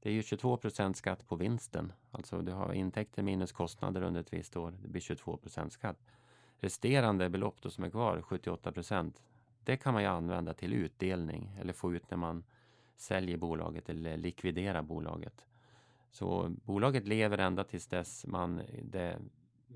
[0.00, 0.58] Det är ju 22
[0.94, 1.92] skatt på vinsten.
[2.10, 4.78] Alltså du har intäkter minus kostnader under ett visst år.
[4.82, 5.98] Det blir 22% skatt.
[6.58, 9.12] Resterande belopp då som är kvar, 78%
[9.64, 12.44] det kan man ju använda till utdelning eller få ut när man
[12.96, 15.46] säljer bolaget eller likviderar bolaget.
[16.10, 19.18] Så bolaget lever ända tills dess man det,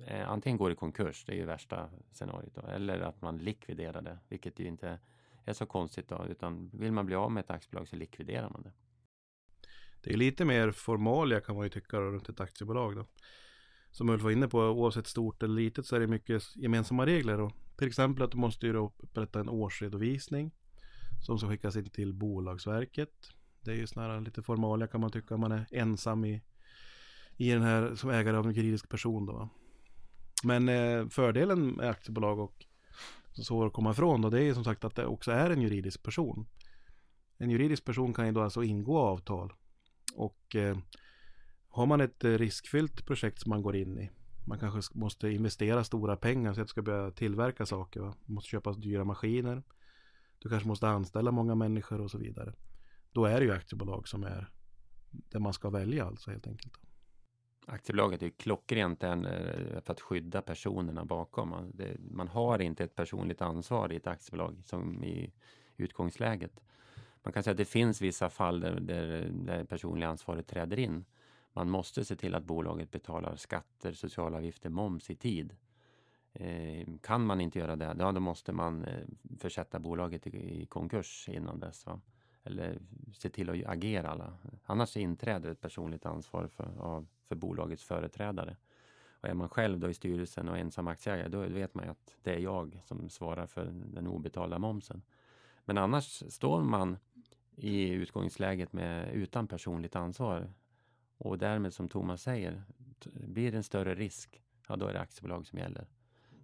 [0.07, 4.03] eh, antingen går i konkurs, det är ju värsta scenariot, då, eller att man likviderar
[4.03, 4.99] det, vilket ju inte
[5.45, 8.63] är så konstigt då, utan vill man bli av med ett aktiebolag så likviderar man
[8.63, 8.73] det.
[10.05, 13.07] Det är lite mer formalia kan man ju tycka runt ett aktiebolag då.
[13.91, 17.39] Som Ulf var inne på, oavsett stort eller litet så är det mycket gemensamma regler.
[17.39, 17.51] Då.
[17.77, 20.51] Till exempel att du måste ju upprätta en årsredovisning
[21.27, 23.33] som ska skickas in till Bolagsverket.
[23.61, 26.43] Det är ju snarare lite formalia kan man tycka, man är ensam i,
[27.37, 29.49] i den här som ägare av en juridisk person då.
[30.43, 32.65] Men eh, fördelen med aktiebolag och
[33.33, 35.63] så att komma ifrån då, det är ju som sagt att det också är en
[35.63, 36.47] juridisk person.
[37.39, 39.53] En juridisk person kan ju då alltså ingå avtal
[40.15, 40.79] och eh,
[41.69, 44.11] har man ett eh, riskfyllt projekt som man går in i,
[44.45, 48.15] man kanske måste investera stora pengar så att du ska börja tillverka saker, va?
[48.27, 49.63] Du måste köpa dyra maskiner,
[50.39, 52.55] du kanske måste anställa många människor och så vidare.
[53.13, 54.51] Då är det ju aktiebolag som är
[55.11, 56.75] det man ska välja alltså helt enkelt.
[57.67, 59.21] Aktiebolaget är klockrent eh,
[59.85, 61.49] för att skydda personerna bakom.
[61.49, 65.33] Man, det, man har inte ett personligt ansvar i ett aktiebolag som i
[65.77, 66.61] utgångsläget.
[67.25, 71.05] Man kan säga att det finns vissa fall där, där, där personliga ansvaret träder in.
[71.53, 75.57] Man måste se till att bolaget betalar skatter, sociala avgifter, moms i tid.
[76.33, 79.05] Eh, kan man inte göra det, ja, då måste man eh,
[79.39, 81.87] försätta bolaget i, i konkurs innan dess.
[81.87, 82.01] Va?
[82.43, 82.79] Eller
[83.13, 84.39] se till att agera alla.
[84.65, 88.57] Annars inträder ett personligt ansvar för, av, för bolagets företrädare.
[89.21, 92.17] Och är man själv då i styrelsen och ensam aktieägare, då vet man ju att
[92.23, 95.03] det är jag som svarar för den obetalda momsen.
[95.65, 96.97] Men annars står man
[97.57, 100.53] i utgångsläget med, utan personligt ansvar.
[101.19, 102.63] Och därmed som Thomas säger,
[103.05, 105.87] blir det en större risk, ja då är det aktiebolag som gäller.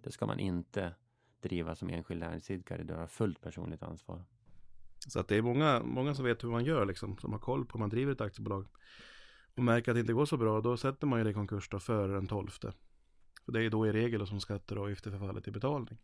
[0.03, 0.95] Det ska man inte
[1.41, 4.25] driva som enskild näringsidkare, du har fullt personligt ansvar.
[5.07, 7.65] Så att det är många, många som vet hur man gör liksom, som har koll
[7.65, 8.67] på hur man driver ett aktiebolag.
[9.55, 11.69] Och märker att det inte går så bra, då sätter man ju det i konkurs
[11.69, 12.73] då före den tolfte.
[13.45, 15.97] För det är då i regel som skatter och avgifter förfaller till betalning.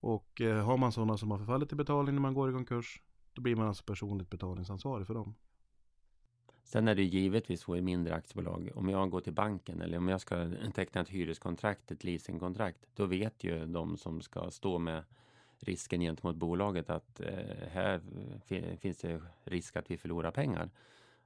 [0.00, 3.02] Och eh, har man sådana som har förfallit till betalning när man går i konkurs,
[3.34, 5.34] då blir man alltså personligt betalningsansvarig för dem.
[6.64, 10.08] Sen är det givetvis så i mindre aktiebolag, om jag går till banken eller om
[10.08, 15.04] jag ska teckna ett hyreskontrakt, ett leasingkontrakt, då vet ju de som ska stå med
[15.58, 18.00] risken gentemot bolaget att eh, här
[18.76, 20.70] finns det risk att vi förlorar pengar.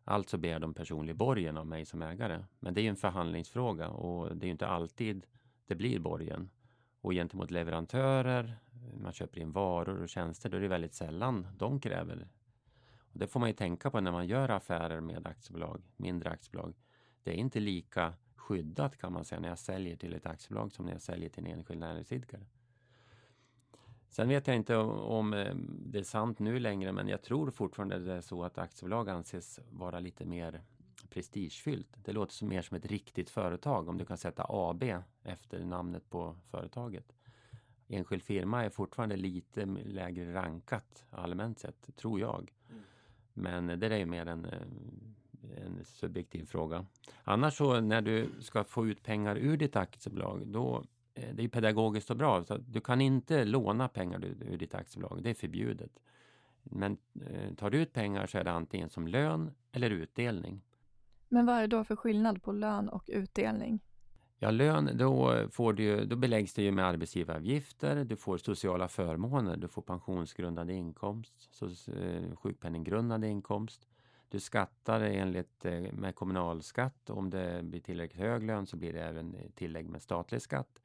[0.04, 2.44] Alltså ber de personlig borgen av mig som ägare.
[2.60, 5.26] Men det är ju en förhandlingsfråga och det är ju inte alltid
[5.66, 6.50] det blir borgen.
[7.00, 8.58] Och gentemot leverantörer,
[9.00, 12.28] man köper in varor och tjänster, då är det väldigt sällan de kräver.
[12.98, 16.74] Och det får man ju tänka på när man gör affärer med aktiebolag, mindre aktiebolag.
[17.22, 20.84] Det är inte lika skyddat kan man säga när jag säljer till ett aktiebolag som
[20.84, 22.46] när jag säljer till en enskild näringsidkare.
[24.08, 25.54] Sen vet jag inte om eh,
[25.86, 29.60] det är sant nu längre, men jag tror fortfarande det är så att aktiebolag anses
[29.70, 30.62] vara lite mer
[31.10, 31.96] prestigefyllt.
[32.04, 34.84] Det låter som mer som ett riktigt företag om du kan sätta AB
[35.22, 37.12] efter namnet på företaget.
[37.88, 42.52] Enskild firma är fortfarande lite lägre rankat allmänt sett, tror jag.
[42.70, 42.82] Mm.
[43.34, 44.62] Men det är ju mer en, eh,
[45.56, 46.86] en subjektiv fråga.
[47.24, 50.84] Annars så när du ska få ut pengar ur ditt aktiebolag, då
[51.18, 52.44] Eh, det är pedagogiskt och bra.
[52.44, 56.00] Så du kan inte låna pengar ur ditt aktiebolag, det är förbjudet.
[56.62, 60.60] Men eh, tar du ut pengar så är det antingen som lön eller utdelning.
[61.28, 63.80] Men vad är det då för skillnad på lön och utdelning?
[64.38, 69.56] Ja, lön, då, får du, då beläggs det ju med arbetsgivaravgifter, du får sociala förmåner,
[69.56, 73.88] du får pensionsgrundande inkomst, så, eh, sjukpenninggrundande inkomst.
[74.30, 77.10] Du skattar enligt eh, med kommunalskatt.
[77.10, 80.80] Om det blir tillräckligt hög lön så blir det även tillägg med statlig skatt.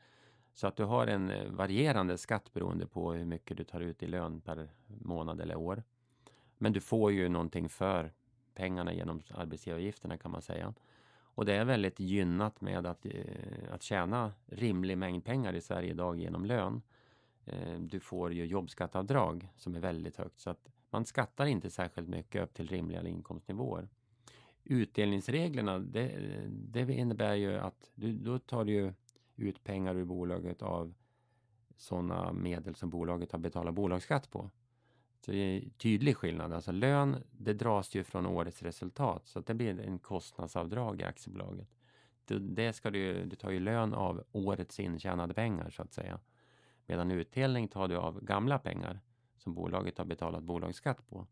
[0.54, 4.04] Så att du har en eh, varierande skatt beroende på hur mycket du tar ut
[4.04, 5.84] i lön per månad eller år.
[6.58, 8.12] Men du får ju någonting för
[8.56, 10.74] pengarna genom arbetsgivaravgifterna kan man säga.
[11.36, 15.89] Och det är väldigt gynnat med att, eh, att tjäna rimlig mängd pengar i Sverige
[15.89, 16.82] idag genom lön.
[17.46, 22.10] Eh, du får ju jobbskattavdrag som är väldigt högt så att man skattar inte särskilt
[22.10, 23.89] mycket upp till rimliga inkomstnivåer.
[24.63, 26.12] Utdelningsreglerna det,
[26.48, 28.94] det innebär ju att du, då tar du ju
[29.36, 30.94] ut pengar ur bolaget av
[31.78, 34.50] sådana medel som bolaget har betalat bolagsskatt på.
[35.26, 36.54] Så det är en tydlig skillnad.
[36.54, 41.68] Alltså lön, det dras ju från årets resultat så det blir en kostnadsavdrag i aktiebolaget.
[42.26, 46.20] Det, ska du, du tar ju lön av årets intjänade pengar så att säga.
[46.86, 49.00] Medan utdelning tar du av gamla pengar
[49.38, 51.28] som bolaget har betalat bolagsskatt på.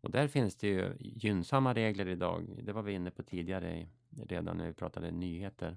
[0.00, 2.60] Och där finns det ju gynnsamma regler idag.
[2.62, 5.76] Det var vi inne på tidigare redan när vi pratade nyheter.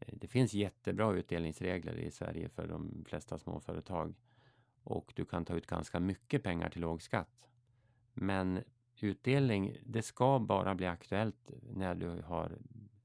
[0.00, 4.14] Eh, det finns jättebra utdelningsregler i Sverige för de flesta småföretag
[4.88, 7.48] och du kan ta ut ganska mycket pengar till låg skatt.
[8.14, 8.64] Men
[9.00, 12.58] utdelning, det ska bara bli aktuellt när du har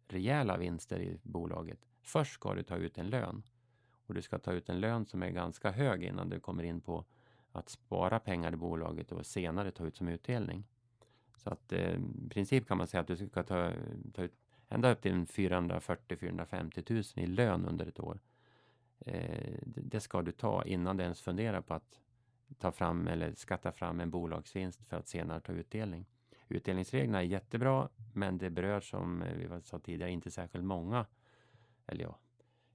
[0.08, 1.80] rejäla vinster i bolaget.
[2.02, 3.44] Först ska du ta ut en lön
[4.08, 6.82] och du ska ta ut en lön som är ganska hög innan du kommer in
[6.82, 7.06] på
[7.52, 10.64] att spara pengar i bolaget och senare ta ut som utdelning.
[11.36, 13.72] Så att eh, i princip kan man säga att du ska ta,
[14.14, 14.34] ta ut
[14.70, 18.20] ända upp till 440-450 000 i lön under ett år.
[19.06, 22.00] Eh, det ska du ta innan du ens funderar på att
[22.58, 26.06] ta fram eller skatta fram en bolagsvinst för att senare ta utdelning.
[26.48, 31.06] Utdelningsreglerna är jättebra, men det berör som vi sa tidigare inte särskilt många.
[31.86, 32.18] Eller ja,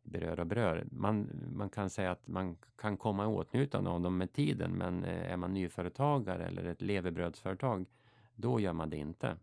[0.03, 0.87] berör och berör.
[0.91, 5.05] Man, man kan säga att man kan komma i åtnjutande av dem med tiden, men
[5.05, 7.87] eh, är man nyföretagare eller ett levebrödsföretag,
[8.35, 9.37] då gör man det inte.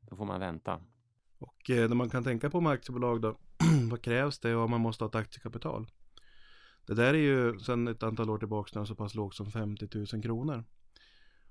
[0.00, 0.80] Då får man vänta.
[1.38, 3.36] Och eh, när man kan tänka på med aktiebolag då,
[3.90, 5.86] vad krävs det och man måste ha ett aktiekapital?
[6.86, 10.22] Det där är ju sedan ett antal år tillbaka så pass lågt som 50 000
[10.22, 10.64] kronor.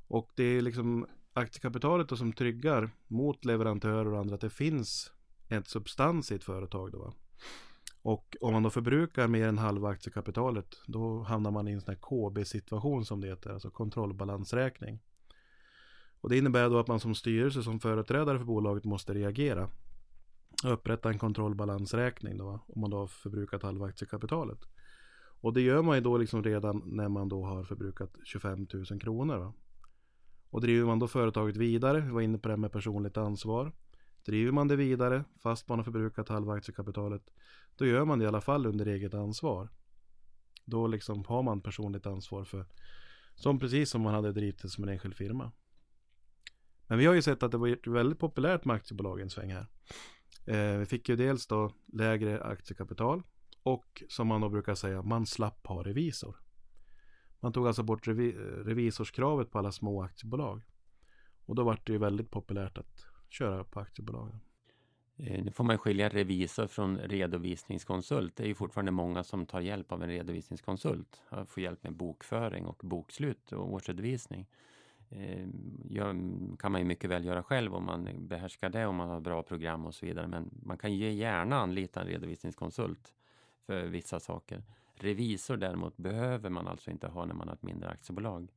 [0.07, 5.11] Och det är liksom aktiekapitalet då som tryggar mot leverantörer och andra att det finns
[5.49, 6.91] ett substans i ett företag.
[6.91, 7.13] Då, va?
[8.01, 11.95] Och om man då förbrukar mer än halva aktiekapitalet då hamnar man i en sån
[11.95, 14.99] här KB-situation som det heter, alltså kontrollbalansräkning.
[16.21, 19.69] Och det innebär då att man som styrelse, som företrädare för bolaget måste reagera
[20.63, 24.59] upprätta en kontrollbalansräkning då, om man då har förbrukat halva aktiekapitalet.
[25.41, 28.99] Och det gör man ju då liksom redan när man då har förbrukat 25 000
[28.99, 29.37] kronor.
[29.37, 29.53] Va?
[30.49, 33.71] Och driver man då företaget vidare, vi var inne på det här med personligt ansvar.
[34.25, 37.29] Driver man det vidare fast man har förbrukat halva aktiekapitalet,
[37.75, 39.69] då gör man det i alla fall under eget ansvar.
[40.65, 42.65] Då liksom har man personligt ansvar för,
[43.35, 45.51] som precis som man hade drivit det som en enskild firma.
[46.87, 49.67] Men vi har ju sett att det var väldigt populärt med aktiebolag en sväng här.
[50.45, 53.23] Eh, vi fick ju dels då lägre aktiekapital
[53.63, 56.35] och som man då brukar säga, man slapp ha revisor.
[57.39, 58.31] Man tog alltså bort revi
[58.65, 60.61] revisorskravet på alla små aktiebolag.
[61.45, 64.39] Och då var det ju väldigt populärt att köra på aktiebolagen.
[65.17, 68.35] Eh, nu får man skilja revisor från redovisningskonsult.
[68.35, 71.21] Det är ju fortfarande många som tar hjälp av en redovisningskonsult.
[71.47, 74.47] Får hjälp med bokföring och bokslut och årsredovisning.
[75.15, 75.47] Eh,
[76.59, 79.43] kan man ju mycket väl göra själv om man behärskar det, om man har bra
[79.43, 80.27] program och så vidare.
[80.27, 83.13] Men man kan ju gärna anlita en redovisningskonsult
[83.65, 84.63] för vissa saker.
[84.95, 88.47] Revisor däremot behöver man alltså inte ha när man har ett mindre aktiebolag.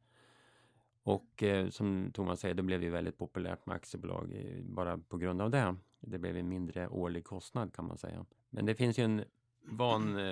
[1.03, 5.17] Och eh, som Thomas säger, det blev ju väldigt populärt med aktiebolag eh, bara på
[5.17, 5.77] grund av det.
[6.01, 8.25] Det blev en mindre årlig kostnad kan man säga.
[8.51, 9.25] Men det finns ju en
[9.63, 10.31] van, eh,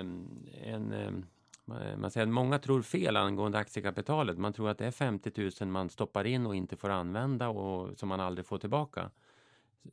[0.73, 1.25] en, en,
[1.67, 4.37] Eh, man säger att många tror fel angående aktiekapitalet.
[4.37, 7.97] Man tror att det är 50 000 man stoppar in och inte får använda och
[7.97, 9.11] som man aldrig får tillbaka.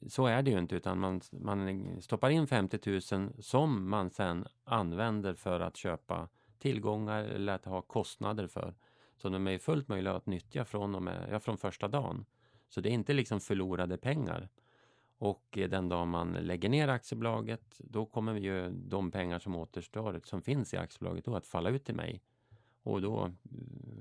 [0.08, 4.46] Så är det ju inte utan man, man stoppar in 50 000 som man sen
[4.64, 8.74] använder för att köpa tillgångar eller att ha kostnader för.
[9.16, 12.24] Så de är fullt möjliga att nyttja från, och med, ja, från första dagen.
[12.68, 14.48] Så det är inte liksom förlorade pengar.
[15.22, 20.20] Och eh, den dag man lägger ner aktiebolaget, då kommer ju de pengar som återstår,
[20.24, 22.22] som finns i aktiebolaget, då att falla ut till mig.
[22.82, 23.32] Och då eh,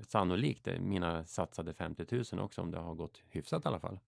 [0.08, 3.98] sannolikt eh, mina satsade 50 000 också, om det har gått hyfsat i alla fall.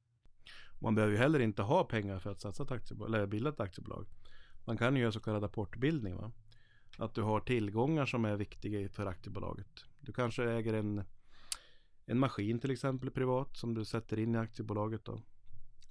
[0.79, 3.61] Man behöver ju heller inte ha pengar för att satsa ett aktiebolag, eller bilda ett
[3.61, 4.07] aktiebolag.
[4.65, 6.17] Man kan ju göra så kallad apportbildning.
[6.17, 6.33] Va?
[6.99, 9.85] Att du har tillgångar som är viktiga för aktiebolaget.
[10.01, 11.05] Du kanske äger en,
[12.07, 15.05] en maskin till exempel privat som du sätter in i aktiebolaget.
[15.05, 15.21] Då.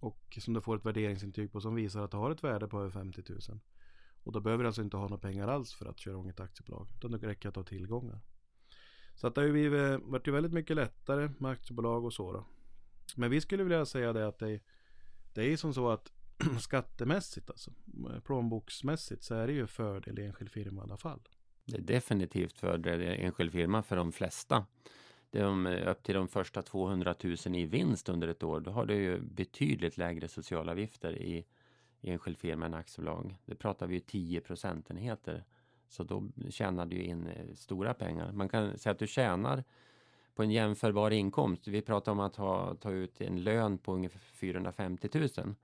[0.04, 2.80] Och som du får ett värderingsintyg på som visar att du har ett värde på
[2.80, 3.60] över 50 000.
[4.24, 6.40] Och då behöver du alltså inte ha några pengar alls för att köra igång ett
[6.40, 6.88] aktiebolag.
[6.98, 8.22] Utan det räcker att ha tillgångar.
[9.16, 12.46] Så att det har ju eh, varit väldigt mycket lättare med aktiebolag och så då.
[13.16, 14.60] Men vi skulle vilja säga det att det,
[15.34, 16.12] det är som så att
[16.60, 17.72] skattemässigt, alltså
[18.14, 21.22] eh, plånboksmässigt så är det ju fördel i enskild firma i alla fall.
[21.66, 24.66] Det är definitivt fördel i enskild firma för de flesta
[25.34, 28.86] de, eh, upp till de första 200 000 i vinst under ett år, då har
[28.86, 31.46] du ju betydligt lägre socialavgifter i,
[32.02, 33.36] enskild firma än aktiebolag.
[33.46, 35.44] Det pratar vi ju 10 procentenheter.
[35.88, 38.32] Så då tjänar du in eh, stora pengar.
[38.32, 39.64] Man kan säga att du tjänar
[40.36, 41.68] på en jämförbar inkomst.
[41.68, 45.56] Vi pratar om att ha, ta ut en lön på ungefär 450 000.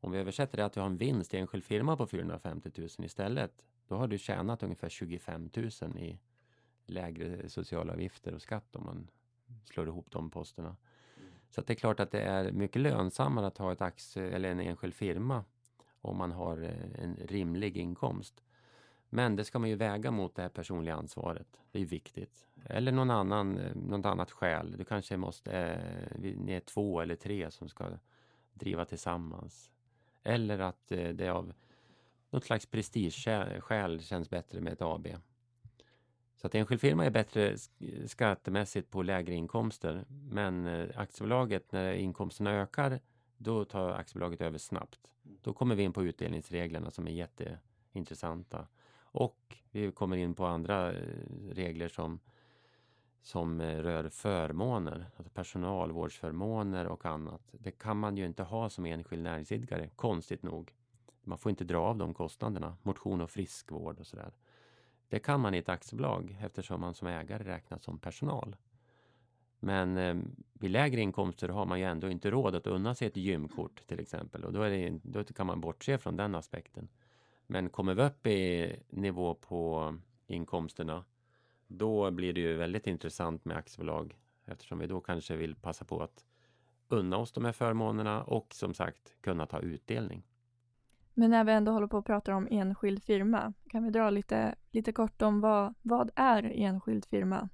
[0.00, 2.88] Om vi översätter det att du har en vinst i enskild firma på 450 000
[2.98, 3.52] istället,
[3.88, 6.18] då har du tjänat ungefär 25 000 i
[6.86, 9.08] lägre sociala avgifter och skatt om man
[9.64, 10.76] slår ihop de posterna.
[11.16, 11.28] Mm.
[11.50, 14.60] Så det är klart att det är mycket lönsammare att ha ett aktie eller en
[14.60, 15.44] enskild firma
[16.00, 18.42] om man har eh, en rimlig inkomst.
[19.08, 21.60] Men det ska man ju väga mot det här personliga ansvaret.
[21.72, 22.46] Det är viktigt.
[22.64, 24.74] Eller någon annan, eh, något annat skäl.
[24.78, 27.88] Du kanske måste, eh, ni är två eller tre som ska
[28.54, 29.70] driva tillsammans.
[30.22, 31.52] Eller att eh, det av
[32.30, 35.06] något slags prestigeskäl känns bättre med ett AB.
[36.36, 37.56] Så att enskild firma är bättre
[38.06, 40.04] skattemässigt på lägre inkomster.
[40.30, 43.00] Men eh, aktiebolaget, när inkomsterna ökar,
[43.36, 45.12] då tar aktiebolaget över snabbt.
[45.22, 48.66] Då kommer vi in på utdelningsreglerna som är jätteintressanta.
[48.98, 50.98] Och vi kommer in på andra eh,
[51.50, 52.20] regler som,
[53.22, 57.42] som eh, rör förmåner, alltså personalvårdsförmåner och annat.
[57.52, 60.74] Det kan man ju inte ha som enskild näringsidkare, konstigt nog.
[61.24, 64.32] Man får inte dra av de kostnaderna, motion och friskvård och sådär.
[65.08, 68.56] Det kan man i ett aktiebolag eftersom man som ägare räknas som personal.
[69.58, 70.16] Men eh,
[70.52, 74.00] vid lägre inkomster har man ju ändå inte råd att unna sig ett gymkort till
[74.00, 76.88] exempel och då, det, då kan man bortse från den aspekten.
[77.46, 79.94] Men kommer vi upp i nivå på
[80.26, 81.04] inkomsterna
[81.66, 86.02] då blir det ju väldigt intressant med aktiebolag eftersom vi då kanske vill passa på
[86.02, 86.24] att
[86.88, 90.22] unna oss de här förmånerna och som sagt kunna ta utdelning.
[91.18, 94.54] Men när vi ändå håller på att prata om enskild firma, kan vi dra lite,
[94.70, 97.48] lite kort om vad, vad är enskild firma?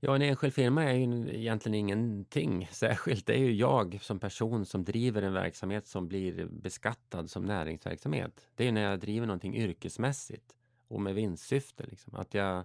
[0.00, 3.26] Ja, en enskild firma är ju egentligen ingenting särskilt.
[3.26, 8.48] Det är ju jag som person som driver en verksamhet som blir beskattad som näringsverksamhet.
[8.54, 10.56] Det är när jag driver någonting yrkesmässigt
[10.88, 11.84] och med vinstsyfte.
[11.86, 12.14] Liksom.
[12.14, 12.64] Att jag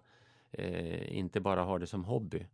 [0.51, 2.45] eh, inte bara har det som hobby.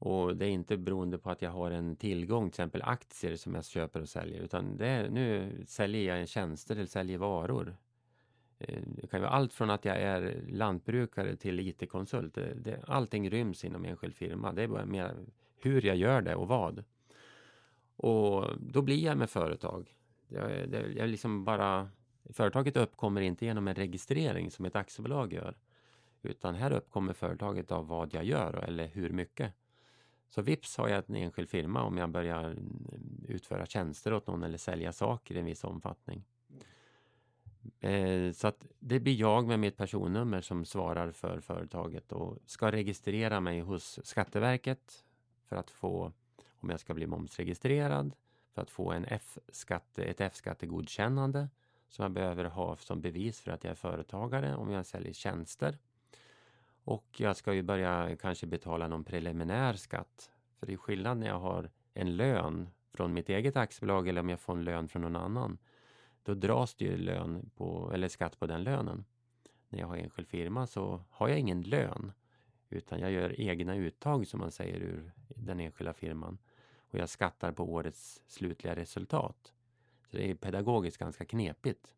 [0.00, 3.54] Och det är inte beroende på att jag har en tillgång, till exempel aktier som
[3.54, 7.76] jag köper och säljer, utan det är, nu säljer jag tjänster eller säljer varor.
[8.58, 12.34] Eh, det kan vara allt från att jag är lantbrukare till IT-konsult.
[12.34, 14.52] Det, allting ryms inom enskild firma.
[14.52, 15.16] Det är bara mer
[15.62, 16.84] hur jag gör det och vad.
[17.96, 19.96] Och då blir jag med företag.
[20.28, 21.88] Jag, det, jag liksom bara,
[22.30, 25.56] företaget uppkommer inte genom en registrering som ett aktiebolag gör.
[26.22, 29.54] Utan här uppkommer företaget av vad jag gör eller hur mycket.
[30.30, 34.42] Så vips har jag en enskild firma om jag börjar mm, utföra tjänster åt någon
[34.42, 36.24] eller sälja saker i en viss omfattning.
[37.80, 42.72] Eh, så att det blir jag med mitt personnummer som svarar för företaget och ska
[42.72, 45.04] registrera mig hos Skatteverket
[45.48, 46.12] för att få,
[46.60, 48.14] om jag ska bli momsregistrerad,
[48.54, 51.48] för att få en F-skatte, ett F-skattegodkännande
[51.88, 55.78] som jag behöver ha som bevis för att jag är företagare om jag säljer tjänster.
[56.84, 60.30] Och jag ska ju börja kanske betala någon preliminär skatt.
[60.58, 64.28] För det är skillnad när jag har en lön från mitt eget aktiebolag eller om
[64.28, 65.58] jag får en lön från någon annan.
[66.22, 69.04] Då dras det ju lön på, eller skatt på den lönen.
[69.68, 72.12] När jag har enskild firma så har jag ingen lön.
[72.68, 76.38] Utan jag gör egna uttag som man säger ur den enskilda firman.
[76.90, 79.52] Och jag skattar på årets slutliga resultat.
[80.10, 81.94] Så det är pedagogiskt ganska knepigt.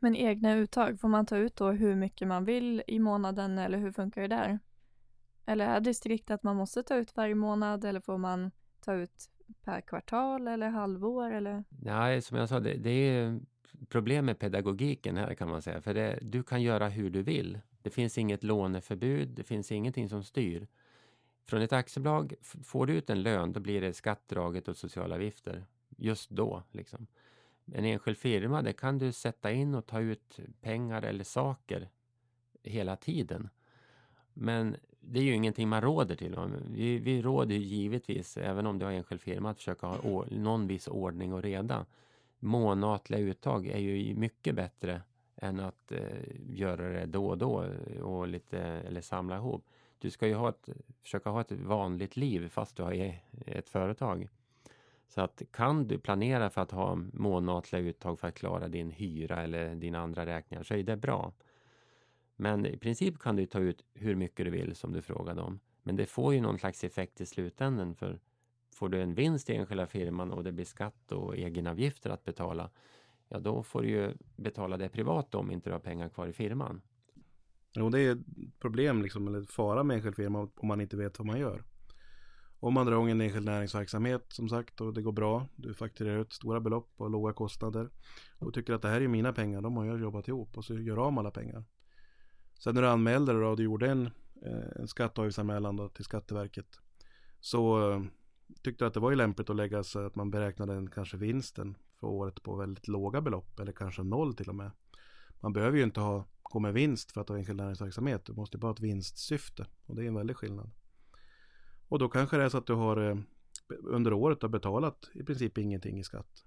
[0.00, 3.78] Men egna uttag, får man ta ut då hur mycket man vill i månaden eller
[3.78, 4.58] hur funkar det där?
[5.46, 8.94] Eller är det strikt att man måste ta ut varje månad eller får man ta
[8.94, 9.28] ut
[9.64, 11.64] per kvartal eller halvår eller?
[11.68, 13.40] Nej, som jag sa, det, det är
[13.88, 15.80] problem med pedagogiken här kan man säga.
[15.80, 17.58] För det, du kan göra hur du vill.
[17.82, 20.66] Det finns inget låneförbud, det finns ingenting som styr.
[21.46, 25.64] Från ett aktiebolag, får du ut en lön, då blir det skattdraget och sociala avgifter.
[25.96, 27.06] Just då, liksom.
[27.74, 31.88] En enskild firma, det kan du sätta in och ta ut pengar eller saker
[32.62, 33.48] hela tiden.
[34.34, 36.36] Men det är ju ingenting man råder till.
[36.70, 40.88] Vi, vi råder givetvis, även om du har enskild firma, att försöka ha någon viss
[40.88, 41.86] ordning och reda.
[42.38, 45.02] Månatliga uttag är ju mycket bättre
[45.36, 46.00] än att eh,
[46.48, 49.64] göra det då och då eh, och lite, eller samla ihop.
[49.98, 50.68] Du ska ju ha ett,
[51.02, 53.14] försöka ha ett vanligt liv fast du har
[53.46, 54.28] ett företag.
[55.10, 59.42] Så att kan du planera för att ha månatliga uttag för att klara din hyra
[59.42, 61.32] eller dina andra räkningar så är det bra.
[62.36, 65.60] Men i princip kan du ta ut hur mycket du vill som du frågade om.
[65.82, 68.20] Men det får ju någon slags effekt i slutändan för
[68.74, 72.70] får du en vinst i enskilda firman och det blir skatt och egenavgifter att betala,
[73.28, 76.32] ja då får du ju betala det privat om inte du har pengar kvar i
[76.32, 76.80] firman.
[77.72, 81.18] Jo, det är ett problem liksom, eller fara med enskild firma om man inte vet
[81.18, 81.62] vad man gör.
[82.62, 86.32] Om man drar en enskild näringsverksamhet som sagt och det går bra, du fakturerar ut
[86.32, 87.90] stora belopp och låga kostnader
[88.38, 90.74] och tycker att det här är mina pengar, de har jag jobbat ihop och så
[90.74, 91.64] gör av alla pengar.
[92.58, 94.06] Sen när du anmälde dig och du gjorde en,
[94.46, 96.80] eh, en skatteavgiftsanmälan till Skatteverket
[97.40, 98.02] så eh,
[98.62, 101.16] tyckte du att det var ju lämpligt att lägga så att man beräknade en, kanske
[101.16, 104.70] vinsten för året på väldigt låga belopp eller kanske noll till och med.
[105.40, 108.24] Man behöver ju inte ha, gå med vinst för att ha enskild näringsverksamhet.
[108.24, 110.70] Du måste bara ha ett vinstsyfte och det är en väldig skillnad.
[111.90, 113.16] Och då kanske det är så att du har eh,
[113.84, 116.44] under året har betalat i princip ingenting i skatt.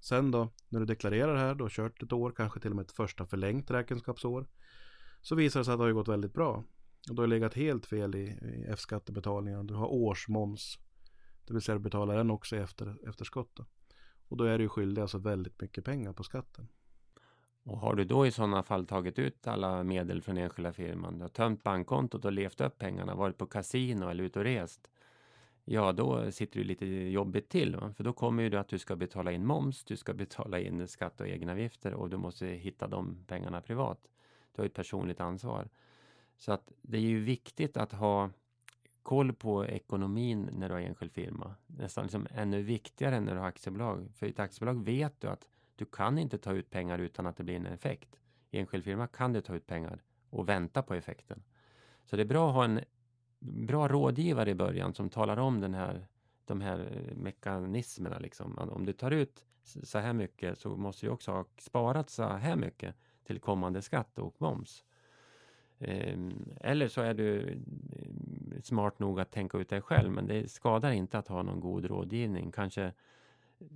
[0.00, 2.84] Sen då när du deklarerar här, du har kört ett år, kanske till och med
[2.84, 4.46] ett första förlängt räkenskapsår.
[5.22, 6.64] Så visar det sig att det har gått väldigt bra.
[7.08, 9.66] Och du har legat helt fel i, i F-skattebetalningen.
[9.66, 10.78] Du har årsmoms.
[11.46, 13.50] Det vill säga du betalar den också efter, efterskott.
[13.54, 13.66] Då.
[14.28, 16.68] Och då är du skyldig alltså väldigt mycket pengar på skatten.
[17.68, 21.24] Och har du då i sådana fall tagit ut alla medel från enskilda firman, du
[21.24, 24.90] har tömt bankkontot och levt upp pengarna, varit på kasino eller ute och rest,
[25.64, 27.76] ja då sitter du lite jobbigt till.
[27.76, 27.92] Va?
[27.96, 30.88] För då kommer ju det att du ska betala in moms, du ska betala in
[30.88, 34.00] skatt och egenavgifter och du måste hitta de pengarna privat.
[34.54, 35.68] Du har ett personligt ansvar.
[36.36, 38.30] Så att det är ju viktigt att ha
[39.02, 41.54] koll på ekonomin när du har enskild firma.
[41.66, 44.08] Nästan liksom ännu viktigare när du har aktiebolag.
[44.14, 45.46] För i ett aktiebolag vet du att
[45.78, 48.20] du kan inte ta ut pengar utan att det blir en effekt.
[48.50, 51.42] I enskild firma kan du ta ut pengar och vänta på effekten.
[52.04, 52.80] Så det är bra att ha en
[53.40, 56.06] bra rådgivare i början som talar om den här,
[56.44, 58.18] de här mekanismerna.
[58.18, 58.58] Liksom.
[58.58, 62.56] Om du tar ut så här mycket så måste du också ha sparat så här
[62.56, 64.84] mycket till kommande skatt och moms.
[65.78, 70.50] Ehm, eller så är du eh, smart nog att tänka ut det själv, men det
[70.50, 72.52] skadar inte att ha någon god rådgivning.
[72.52, 72.92] Kanske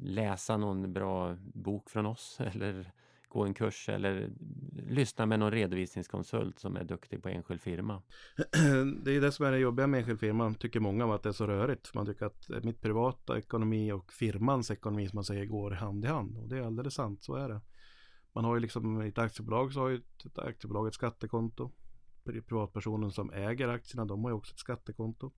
[0.00, 2.92] läsa någon bra bok från oss eller
[3.28, 4.30] gå en kurs eller
[4.72, 8.02] lyssna med någon redovisningskonsult som är duktig på enskild firma.
[9.04, 11.32] Det är det som är det jobbiga med enskild firma, tycker många, att det är
[11.32, 11.94] så rörigt.
[11.94, 16.08] Man tycker att mitt privata ekonomi och firmans ekonomi, som man säger, går hand i
[16.08, 16.38] hand.
[16.38, 17.60] Och det är alldeles sant, så är det.
[18.32, 21.70] Man har ju liksom i ett aktiebolag så har ju ett aktiebolag ett skattekonto.
[22.24, 25.32] Privatpersonen som äger aktierna, de har ju också ett skattekonto.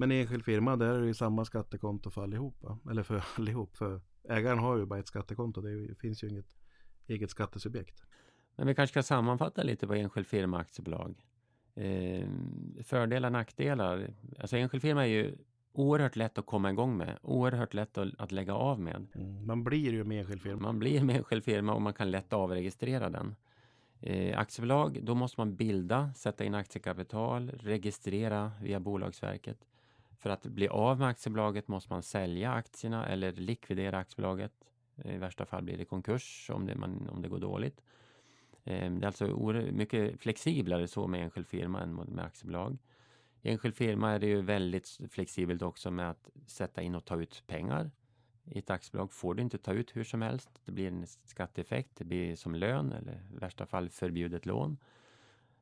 [0.00, 2.78] Men i enskild firma, där är det ju samma skattekonto för allihopa.
[2.90, 3.76] Eller för allihop.
[3.76, 5.60] För ägaren har ju bara ett skattekonto.
[5.60, 6.56] Det finns ju inget
[7.06, 8.02] eget skattesubjekt.
[8.56, 11.26] Men vi kanske ska sammanfatta lite på enskild firma aktiebolag.
[11.74, 12.28] Eh,
[12.82, 14.14] fördelar nackdelar.
[14.38, 15.36] Alltså enskild firma är ju
[15.72, 17.18] oerhört lätt att komma igång med.
[17.22, 19.06] Oerhört lätt att, att lägga av med.
[19.14, 20.60] Mm, man blir ju med enskild firma.
[20.60, 23.34] Man blir med enskild firma och man kan lätt avregistrera den.
[24.00, 29.66] Eh, aktiebolag, då måste man bilda, sätta in aktiekapital, registrera via Bolagsverket.
[30.20, 34.52] För att bli av med aktiebolaget måste man sälja aktierna eller likvidera aktiebolaget.
[35.04, 37.82] I värsta fall blir det konkurs om det, man, om det går dåligt.
[38.64, 39.26] Ehm, det är alltså
[39.72, 42.78] mycket flexiblare så med enskild firma än med aktiebolag.
[43.42, 47.20] I enskild firma är det ju väldigt flexibelt också med att sätta in och ta
[47.20, 47.90] ut pengar.
[48.44, 50.50] I ett aktiebolag får du inte ta ut hur som helst.
[50.64, 51.90] Det blir en skatteeffekt.
[51.94, 54.78] Det blir som lön eller i värsta fall förbjudet lån.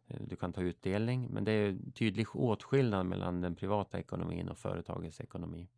[0.08, 4.58] Eh, du kan ta utdelning, men det är tydlig åtskillnad mellan den privata ekonomin och
[4.58, 5.68] företagets ekonomi.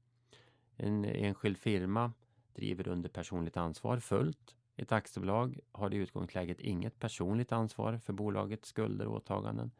[0.76, 2.12] En enskild firma
[2.54, 4.56] driver under personligt ansvar fullt.
[4.76, 9.70] Ett aktiebolag har i utgångsläget inget personligt ansvar för bolagets skulder och åtaganden.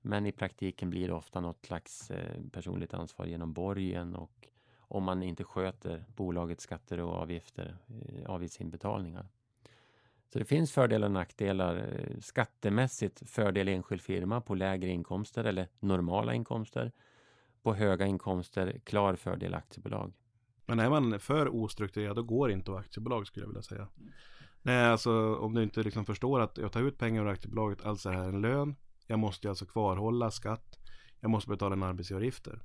[0.00, 4.48] Men i praktiken blir det ofta något slags eh, personligt ansvar genom borgen och
[4.78, 9.28] om man inte sköter bolagets skatter och avgifter, eh, avgiftsinbetalningar.
[10.32, 11.76] Så det finns fördelar och nackdelar.
[11.76, 16.92] Eh, skattemässigt fördel enskild firma på lägre inkomster eller normala inkomster.
[17.62, 20.12] På höga inkomster klar fördel aktiebolag.
[20.66, 23.88] Men är man för ostrukturerad då går det inte att aktiebolag skulle jag vilja säga.
[24.62, 28.08] Nej, alltså om du inte liksom förstår att jag tar ut pengar ur aktiebolaget, alltså
[28.08, 28.76] är det här en lön.
[29.06, 30.78] Jag måste alltså kvarhålla skatt.
[31.20, 32.62] Jag måste betala en arbetsgivaravgifter.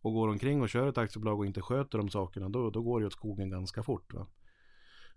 [0.00, 3.00] Och går omkring och kör ett aktiebolag och inte sköter de sakerna, då, då går
[3.00, 4.14] det åt skogen ganska fort.
[4.14, 4.26] Va?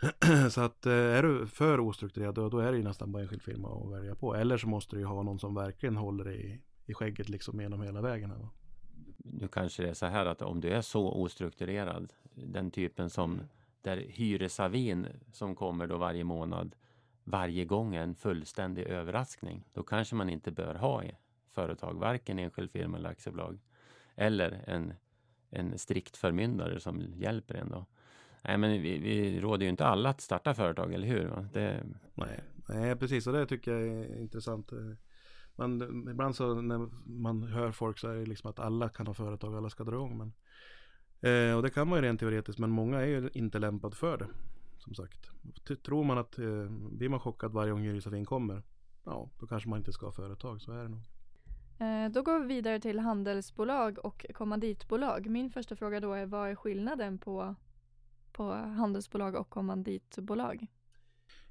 [0.52, 3.42] så att eh, är du för ostrukturerad då, då är det ju nästan bara enskild
[3.42, 4.36] firma att välja på.
[4.36, 7.62] Eller så måste du ju ha någon som verkligen håller dig i, i skägget liksom
[7.62, 8.32] genom hela vägen.
[8.32, 8.48] Här,
[9.18, 13.42] Nu kanske det är så här att om du är så ostrukturerad, den typen som
[13.82, 16.76] där hyresavin som kommer då varje månad
[17.24, 19.64] varje gång är en fullständig överraskning.
[19.74, 21.18] Då kanske man inte bör ha i
[21.50, 23.60] företag, varken enskild firma eller aktiebolag.
[24.16, 24.94] Eller en,
[25.50, 27.86] en strikt förmyndare som hjälper en då.
[28.42, 31.48] Nej, men vi, vi råder ju inte alla att starta företag, eller hur?
[31.54, 31.84] Det...
[32.14, 32.40] Nej,
[32.70, 33.28] nej, precis.
[33.28, 34.72] Och det tycker jag är intressant.
[35.56, 39.14] Men ibland så när man hör folk så är det liksom att alla kan ha
[39.14, 40.18] företag, alla ska dra igång.
[40.18, 40.34] Men,
[41.32, 44.18] eh, och det kan man ju rent teoretiskt, men många är ju inte lämpade för
[44.18, 44.28] det.
[44.78, 45.32] Som sagt.
[45.86, 48.64] Tror man att eh, blir man chockad varje gång Josefin kommer,
[49.04, 50.62] ja, då kanske man inte ska ha företag.
[50.62, 51.02] Så är det nog.
[51.80, 55.28] Eh, då går vi vidare till handelsbolag och kommanditbolag.
[55.30, 57.56] Min första fråga då är vad är skillnaden på
[58.34, 60.68] på handelsbolag och kommanditbolag?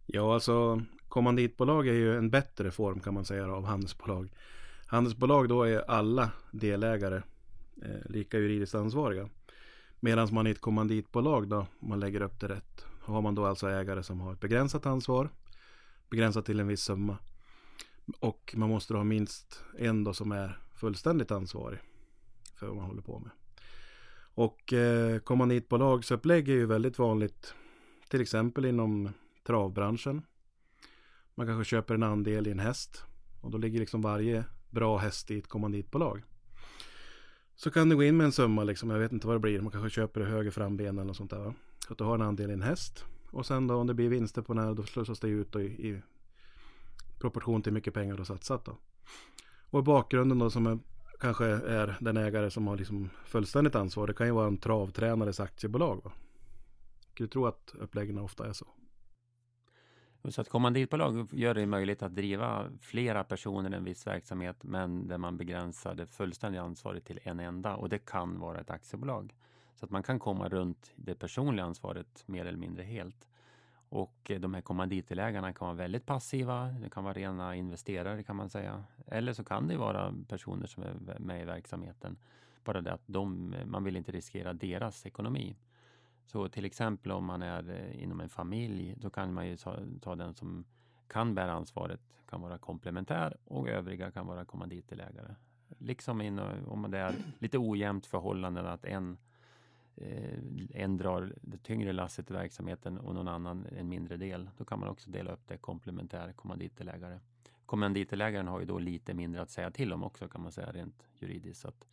[0.06, 4.32] Ja, alltså kommanditbolag är ju en bättre form kan man säga av handelsbolag.
[4.86, 7.22] Handelsbolag då är alla delägare
[7.82, 9.28] eh, lika juridiskt ansvariga.
[10.00, 13.46] Medan man i ett kommanditbolag då, om man lägger upp det rätt, har man då
[13.46, 15.30] alltså ägare som har ett begränsat ansvar,
[16.10, 17.16] begränsat till en viss summa.
[18.20, 21.78] Och man måste då ha minst en då som är fullständigt ansvarig
[22.54, 23.30] för vad man håller på med.
[24.40, 27.54] Och eh, kommanditbolagsupplägg är ju väldigt vanligt
[28.08, 29.08] till exempel inom
[29.46, 30.22] travbranschen.
[31.34, 33.04] Man kanske köper en andel i en häst
[33.40, 36.22] och då ligger liksom varje bra häst i ett kommanditbolag.
[37.54, 39.60] Så kan du gå in med en summa liksom, jag vet inte vad det blir,
[39.60, 41.54] man kanske köper det höger framben eller något sånt där.
[41.86, 44.08] Så att du har en andel i en häst Och sen då om det blir
[44.08, 46.02] vinster på den här då slussas det ut då i, i
[47.18, 48.76] proportion till hur mycket pengar du har satsat då.
[49.70, 50.78] Och bakgrunden då som är,
[51.20, 54.06] kanske är den ägare som har liksom fullständigt ansvar.
[54.06, 56.04] Det kan ju vara en travtränares aktiebolag.
[56.04, 56.12] Va?
[57.18, 58.66] Jag tror att uppläggen ofta är så.
[60.28, 65.08] Så att kommanditbolag gör det möjligt att driva flera personer i en viss verksamhet men
[65.08, 69.34] där man begränsar det fullständiga ansvaret till en enda och det kan vara ett aktiebolag.
[69.74, 73.28] Så att man kan komma runt det personliga ansvaret mer eller mindre helt.
[73.90, 76.64] Och eh, de här kommanditelägarna kan vara väldigt passiva.
[76.82, 78.84] Det kan vara rena investerare kan man säga.
[79.06, 82.16] Eller så kan det vara personer som är med i verksamheten.
[82.64, 85.56] Bara det att de, eh, man vill inte riskera deras ekonomi.
[86.26, 89.76] Så till exempel om man är eh, inom en familj, då kan man ju ta,
[90.00, 90.64] ta den som
[91.08, 95.34] kan bära ansvaret, kan vara komplementär och övriga kan vara kommanditelägare.
[95.78, 99.18] Liksom in, om det är lite ojämnt förhållanden att en,
[100.00, 100.38] Eh,
[100.74, 104.50] en drar det tyngre lasset i verksamheten och någon annan en mindre del.
[104.56, 107.20] Då kan man också dela upp det komplementär kommanditdelägare.
[107.66, 111.08] Kommanditdelägaren har ju då lite mindre att säga till om också kan man säga rent
[111.18, 111.60] juridiskt.
[111.60, 111.86] Så att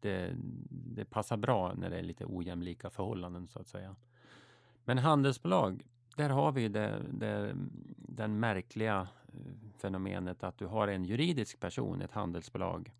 [0.00, 0.34] det,
[0.70, 3.96] det passar bra när det är lite ojämlika förhållanden så att säga.
[4.84, 5.86] Men handelsbolag,
[6.16, 7.56] där har vi det, det,
[7.96, 12.92] den märkliga eh, fenomenet att du har en juridisk person, ett handelsbolag,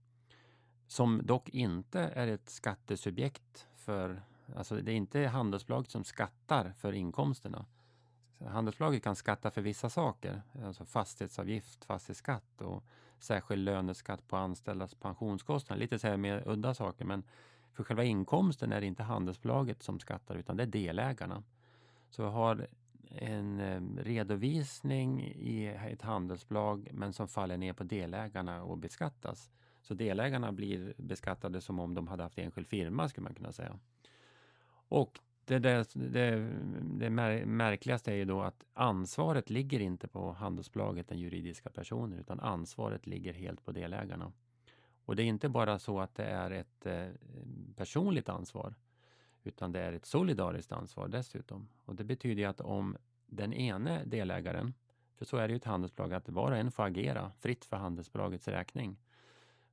[0.87, 4.23] som dock inte är ett skattesubjekt för,
[4.57, 7.65] alltså det är inte handelsbolaget som skattar för inkomsterna.
[8.47, 12.85] Handelsbolaget kan skatta för vissa saker, alltså fastighetsavgift, fastighetsskatt och
[13.19, 15.81] särskild löneskatt på anställdas pensionskostnader.
[15.81, 17.23] Lite så här mer udda saker men
[17.73, 21.43] för själva inkomsten är det inte handelsbolaget som skattar utan det är delägarna.
[22.11, 22.67] Så vi har
[23.11, 29.51] en eh, redovisning i ett handelsbolag men som faller ner på delägarna och beskattas.
[29.83, 33.79] Så delägarna blir beskattade som om de hade haft enskild firma skulle man kunna säga.
[34.89, 36.49] Och det, det, det,
[36.99, 37.11] det
[37.47, 43.07] märkligaste är ju då att ansvaret ligger inte på handelsbolaget, den juridiska personen, utan ansvaret
[43.07, 44.33] ligger helt på delägarna.
[45.05, 47.09] Och det är inte bara så att det är ett eh,
[47.77, 48.75] personligt ansvar,
[49.45, 51.69] utan det är ett solidariskt ansvar dessutom.
[51.85, 54.75] Och det betyder att om den ene delägaren,
[55.15, 57.77] för så är det ju ett handelsbolag, att var och en får agera fritt för
[57.77, 58.97] handelsbolagets räkning.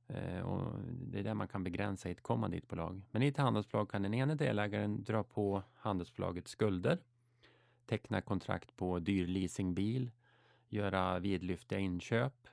[0.08, 3.02] Eh, och det är där man kan begränsa i ett kommanditbolag.
[3.10, 6.98] Men i ett handelsbolag kan den ene delägaren dra på handelsbolagets skulder,
[7.86, 10.10] teckna kontrakt på dyr leasingbil,
[10.68, 12.48] göra vidlyftiga inköp.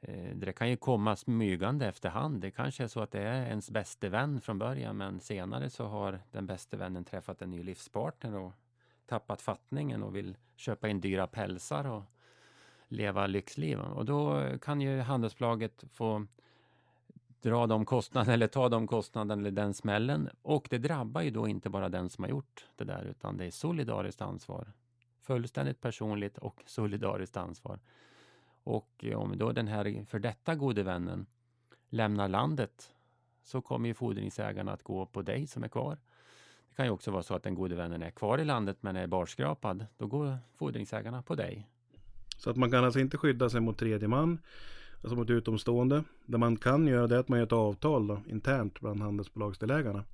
[0.00, 2.40] Eh, det kan ju komma smygande efterhand.
[2.40, 5.86] Det kanske är så att det är ens bäste vän från början men senare så
[5.86, 8.52] har den bäste vännen träffat en ny livspartner och
[9.06, 12.02] tappat fattningen och vill köpa in dyra pälsar och
[12.88, 13.80] leva lyxliv.
[13.80, 16.26] Och då kan ju handelsbolaget få
[17.42, 20.28] dra de kostnaderna eller ta de kostnaderna eller den smällen.
[20.42, 23.44] Och det drabbar ju då inte bara den som har gjort det där utan det
[23.44, 24.72] är solidariskt ansvar.
[25.20, 27.78] Fullständigt personligt och solidariskt ansvar.
[28.64, 31.26] Och om då den här för detta gode vännen
[31.88, 32.90] lämnar landet
[33.44, 35.98] så kommer ju fordringsägarna att gå på dig som är kvar.
[36.68, 38.96] Det kan ju också vara så att den gode vännen är kvar i landet men
[38.96, 39.86] är barskrapad.
[39.96, 41.68] Då går fordringsägarna på dig.
[42.36, 44.38] Så att man kan alltså inte skydda sig mot tredje man
[45.02, 46.04] alltså mot utomstående.
[46.26, 50.04] Det man kan göra det är att man gör ett avtal då, internt bland handelsbolagsdelägarna.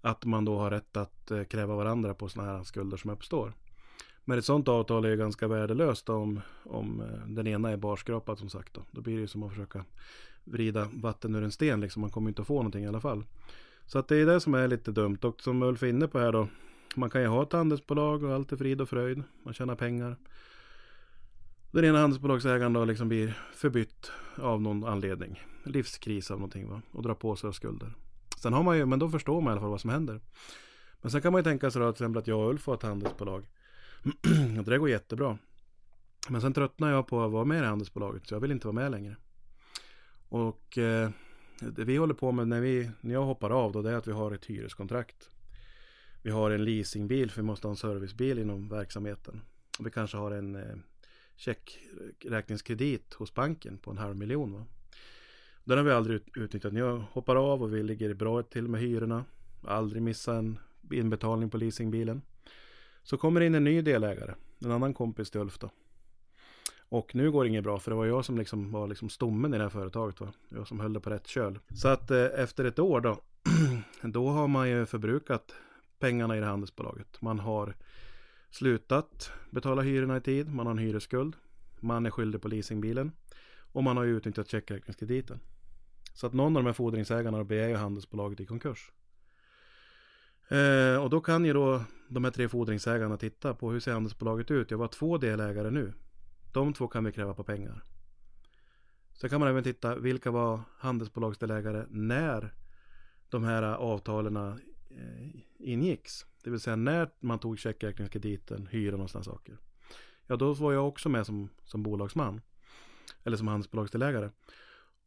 [0.00, 3.52] Att man då har rätt att eh, kräva varandra på sådana här skulder som uppstår.
[4.24, 8.38] Men ett sådant avtal är ju ganska värdelöst om, om eh, den ena är barskrapad
[8.38, 8.74] som sagt.
[8.74, 8.82] Då.
[8.90, 9.84] då blir det ju som att försöka
[10.44, 12.00] vrida vatten ur en sten liksom.
[12.00, 13.24] Man kommer inte att få någonting i alla fall.
[13.86, 15.18] Så att det är det som är lite dumt.
[15.22, 16.48] Och som Ulf är inne på här då.
[16.96, 19.22] Man kan ju ha ett handelsbolag och allt är frid och fröjd.
[19.42, 20.16] Man tjänar pengar.
[21.72, 25.42] Den ena handelsbolagsägaren då liksom blir förbytt av någon anledning.
[25.64, 26.82] Livskris av någonting va.
[26.92, 27.94] Och drar på sig skulder.
[28.42, 30.20] Sen har man ju, men då förstår man i alla fall vad som händer.
[31.00, 32.74] Men sen kan man ju tänka sig då till exempel att jag och Ulf har
[32.74, 33.48] ett handelsbolag.
[34.66, 35.38] det går jättebra.
[36.28, 38.74] Men sen tröttnar jag på att vara med i handelsbolaget så jag vill inte vara
[38.74, 39.16] med längre.
[40.28, 41.10] Och eh,
[41.60, 44.08] det vi håller på med när, vi, när jag hoppar av då det är att
[44.08, 45.30] vi har ett hyreskontrakt.
[46.22, 49.40] Vi har en leasingbil för vi måste ha en servicebil inom verksamheten.
[49.78, 50.76] Och vi kanske har en eh,
[51.40, 54.52] checkräkningskredit hos banken på en halv miljon.
[54.52, 54.66] Va?
[55.64, 56.72] Den har vi aldrig utnyttjat.
[56.72, 59.24] Jag hoppar av och vi ligger bra till med hyrorna.
[59.62, 60.58] Aldrig missa en
[60.92, 62.22] inbetalning på leasingbilen.
[63.02, 64.34] Så kommer in en ny delägare.
[64.64, 65.70] En annan kompis till Ulf då.
[66.78, 69.54] Och nu går det inget bra för det var jag som liksom var liksom stommen
[69.54, 70.20] i det här företaget.
[70.20, 70.32] Va?
[70.48, 71.58] Jag som höll det på rätt köl.
[71.74, 73.20] Så att eh, efter ett år då.
[74.02, 75.54] då har man ju förbrukat
[75.98, 77.22] pengarna i det handelsbolaget.
[77.22, 77.76] Man har
[78.50, 80.54] slutat betala hyrorna i tid.
[80.54, 81.36] Man har en hyresskuld.
[81.80, 83.12] Man är skyldig på leasingbilen.
[83.72, 85.40] Och man har ju utnyttjat checkräkningskrediten.
[86.14, 88.92] Så att någon av de här fordringsägarna begär ju handelsbolaget i konkurs.
[90.48, 94.50] Eh, och då kan ju då de här tre fordringsägarna titta på hur ser handelsbolaget
[94.50, 94.70] ut?
[94.70, 95.92] Jag var två delägare nu.
[96.52, 97.82] De två kan vi kräva på pengar.
[99.12, 102.54] Sen kan man även titta vilka var handelsbolagsdelägare när
[103.28, 104.60] de här avtalen
[104.90, 106.26] Eh, ingicks.
[106.42, 109.58] Det vill säga när man tog checkräkningskrediten, hyran och sådana saker.
[110.26, 112.40] Ja, då var jag också med som, som bolagsman.
[113.24, 114.30] Eller som handelsbolagsdelägare.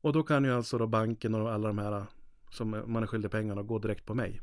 [0.01, 2.05] Och då kan ju alltså då banken och alla de här eh,
[2.49, 4.41] som man är skyldig pengarna gå direkt på mig.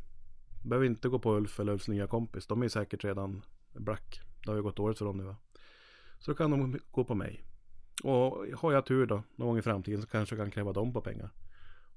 [0.62, 2.46] Behöver inte gå på Ulf eller Ulfs nya kompis.
[2.46, 4.20] De är säkert redan black.
[4.44, 5.36] Det har ju gått dåligt för dem nu va.
[6.18, 7.44] Så då kan de gå på mig.
[8.02, 10.92] Och har jag tur då, någon gång i framtiden så kanske jag kan kräva dem
[10.92, 11.30] på pengar.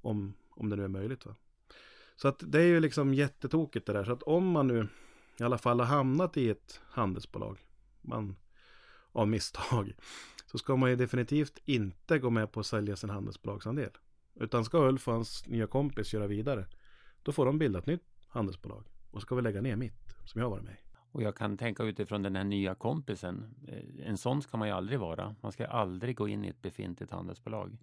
[0.01, 1.35] Om, om det nu är möjligt va.
[2.15, 4.03] Så att det är ju liksom jättetokigt det där.
[4.03, 4.87] Så att om man nu
[5.39, 7.59] i alla fall har hamnat i ett handelsbolag.
[8.01, 8.35] Man
[9.11, 9.93] av misstag.
[10.51, 13.89] Så ska man ju definitivt inte gå med på att sälja sin handelsbolagsandel.
[14.35, 16.65] Utan ska Ulf och hans nya kompis köra vidare.
[17.23, 18.83] Då får de bilda ett nytt handelsbolag.
[19.11, 20.77] Och så ska vi lägga ner mitt som jag har varit med i.
[21.11, 23.55] Och jag kan tänka utifrån den här nya kompisen.
[23.67, 25.35] Eh, en sån ska man ju aldrig vara.
[25.41, 27.77] Man ska aldrig gå in i ett befintligt handelsbolag.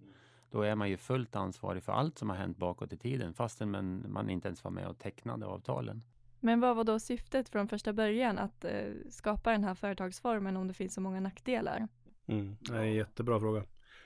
[0.51, 3.71] Då är man ju fullt ansvarig för allt som har hänt bakåt i tiden fastän
[3.71, 6.03] man, man inte ens var med och tecknade avtalen.
[6.39, 10.67] Men vad var då syftet från första början att eh, skapa den här företagsformen om
[10.67, 11.87] det finns så många nackdelar?
[12.27, 13.63] Mm, det är en jättebra fråga.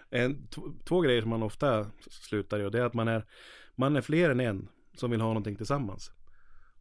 [0.09, 3.25] En, två, två grejer som man ofta slutar i och det är att man är,
[3.75, 6.11] man är fler än en som vill ha någonting tillsammans.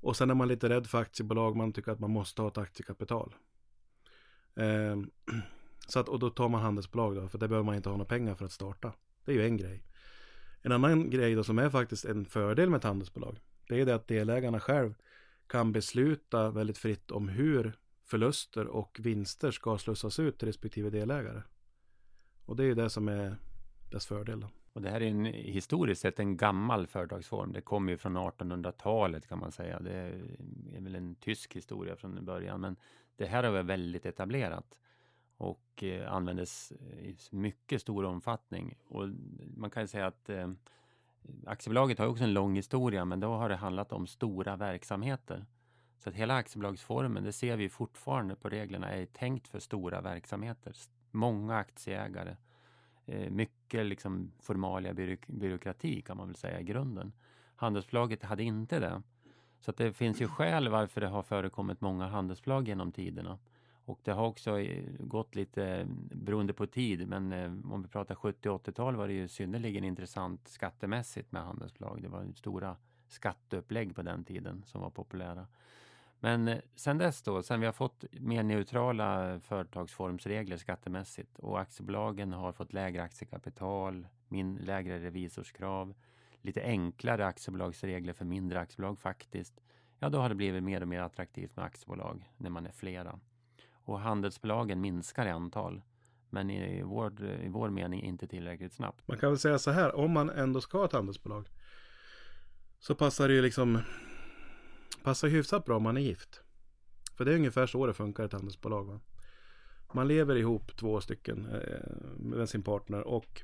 [0.01, 2.59] Och sen är man lite rädd för aktiebolag, man tycker att man måste ha ett
[2.59, 3.35] aktiekapital.
[4.57, 4.97] Eh,
[5.89, 8.09] så att, och då tar man handelsbolag då, för det behöver man inte ha några
[8.09, 8.93] pengar för att starta.
[9.25, 9.85] Det är ju en grej.
[10.63, 13.95] En annan grej då som är faktiskt en fördel med ett handelsbolag, det är det
[13.95, 14.95] att delägarna själv
[15.47, 17.73] kan besluta väldigt fritt om hur
[18.05, 21.43] förluster och vinster ska slussas ut till respektive delägare.
[22.47, 23.37] Och det är ju det som är
[23.91, 24.41] dess fördel.
[24.41, 24.49] Då.
[24.73, 27.53] Och det här är en, historiskt sett en gammal företagsform.
[27.53, 29.81] Det kommer ju från 1800-talet kan man säga.
[29.81, 29.93] Det
[30.75, 32.77] är väl en tysk historia från början, men
[33.17, 34.81] det här har varit väldigt etablerat
[35.37, 38.75] och eh, användes i mycket stor omfattning.
[38.89, 39.09] Och
[39.57, 40.51] man kan ju säga att eh,
[41.47, 45.47] aktiebolaget har också en lång historia, men då har det handlat om stora verksamheter.
[45.99, 50.73] Så att hela aktiebolagsformen, det ser vi fortfarande på reglerna, är tänkt för stora verksamheter.
[51.11, 52.37] Många aktieägare.
[53.07, 57.13] Eh, mycket liksom formalia byråk byråkrati kan man väl säga i grunden.
[57.57, 59.03] Handelsbolaget hade inte det.
[59.61, 63.39] Så att det finns ju skäl varför det har förekommit många handelsbolag genom tiderna.
[63.87, 67.89] Och det har också eh, gått lite mm, beroende på tid, men eh, om vi
[67.89, 72.03] pratar 70 80-tal var det ju synnerligen intressant skattemässigt med handelsbolag.
[72.03, 72.77] Det var stora
[73.09, 75.47] skatteupplägg på den tiden som var populära.
[76.21, 82.33] Men eh, sen dess då, sen vi har fått mer neutrala företagsformsregler skattemässigt och aktiebolagen
[82.33, 85.95] har fått lägre aktiekapital, min, lägre revisorskrav,
[86.41, 89.61] lite enklare aktiebolagsregler för mindre aktiebolag faktiskt.
[89.99, 93.21] Ja, då har det blivit mer och mer attraktivt med aktiebolag när man är flera.
[93.85, 95.83] Och handelsbolagen minskar i antal.
[96.31, 99.09] Men i vår, i vår mening inte tillräckligt snabbt.
[99.09, 101.49] Man kan väl säga så här, om man ändå ska ha ett handelsbolag.
[102.79, 103.79] Så passar det ju liksom
[105.05, 106.43] Passar hyfsat bra om man är gift.
[107.17, 108.85] För det är ungefär så det funkar i ett handelsbolag.
[108.85, 109.01] Va?
[109.93, 113.43] Man lever ihop två stycken eh, med sin partner och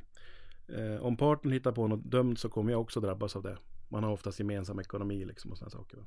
[0.68, 3.59] eh, om partnern hittar på något dumt så kommer jag också drabbas av det.
[3.88, 5.97] Man har oftast gemensam ekonomi liksom och sådana saker.
[5.97, 6.05] Va?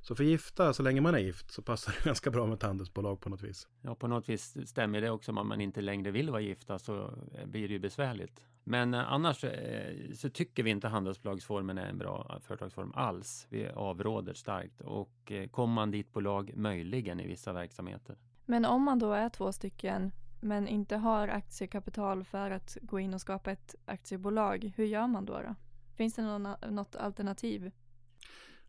[0.00, 2.62] Så för gifta, så länge man är gift, så passar det ganska bra med ett
[2.62, 3.68] handelsbolag på något vis.
[3.82, 5.32] Ja, på något vis stämmer det också.
[5.32, 7.14] Om man inte längre vill vara gifta så
[7.46, 8.46] blir det ju besvärligt.
[8.64, 13.46] Men eh, annars eh, så tycker vi inte handelsbolagsformen är en bra företagsform alls.
[13.50, 18.16] Vi avråder starkt och eh, kommanditbolag möjligen i vissa verksamheter.
[18.44, 23.14] Men om man då är två stycken men inte har aktiekapital för att gå in
[23.14, 25.32] och skapa ett aktiebolag, hur gör man då?
[25.32, 25.54] då?
[25.96, 27.70] Finns det någon, något alternativ?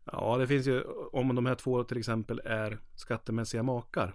[0.04, 0.82] Ja, det finns ju
[1.12, 4.14] om de här två till exempel är skattemässiga makar.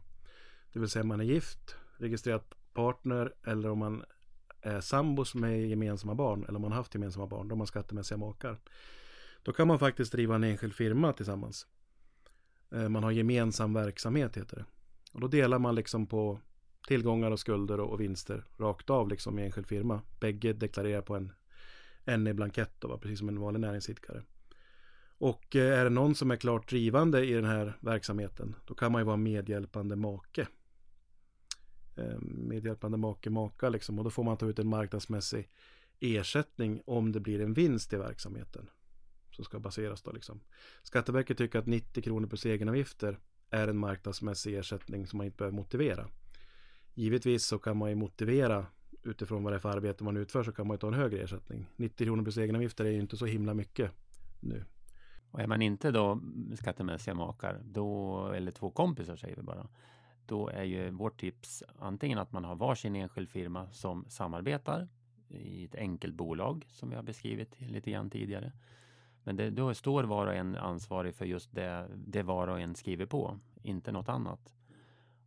[0.74, 4.04] Det vill säga man är gift, registrerat partner eller om man
[4.62, 8.60] är sambos med gemensamma barn eller om man haft gemensamma barn, de har skattemässiga makar.
[9.44, 11.68] Då kan man faktiskt driva en enskild firma tillsammans.
[12.72, 14.66] Eh, man har gemensam verksamhet heter det.
[15.14, 16.40] Och då delar man liksom på
[16.88, 20.02] tillgångar och skulder och vinster rakt av liksom i enskild firma.
[20.20, 21.32] Bägge deklarerar på en
[22.24, 24.24] NE-blankett då, precis som en vanlig näringsidkare.
[25.18, 28.92] Och eh, är det någon som är klart drivande i den här verksamheten, då kan
[28.92, 30.48] man ju vara medhjälpande make.
[31.96, 33.98] Eh, medhjälpande make, maka liksom.
[33.98, 35.50] Och då får man ta ut en marknadsmässig
[36.00, 38.70] ersättning om det blir en vinst i verksamheten.
[39.32, 40.40] Som ska baseras då liksom.
[40.84, 45.56] Skatteverket tycker att 90 kronor plus egenavgifter är en marknadsmässig ersättning som man inte behöver
[45.56, 46.08] motivera.
[46.94, 48.66] Givetvis så kan man ju motivera
[49.04, 51.24] utifrån vad det är för arbete man utför så kan man ju ta en högre
[51.24, 51.66] ersättning.
[51.76, 53.92] 90 kronor plus egenavgifter är ju inte så himla mycket
[54.40, 54.66] nu.
[55.32, 56.20] Och är man inte då
[56.56, 59.68] skattemässiga makar, då, eller två kompisar säger vi bara,
[60.26, 64.88] då är ju vårt tips antingen att man har varsin enskild firma som samarbetar
[65.30, 68.52] i ett enkelt bolag som vi har beskrivit lite grann tidigare.
[69.24, 72.76] Men det, då står var och en ansvarig för just det, det var och en
[72.76, 74.54] skriver på, inte något annat.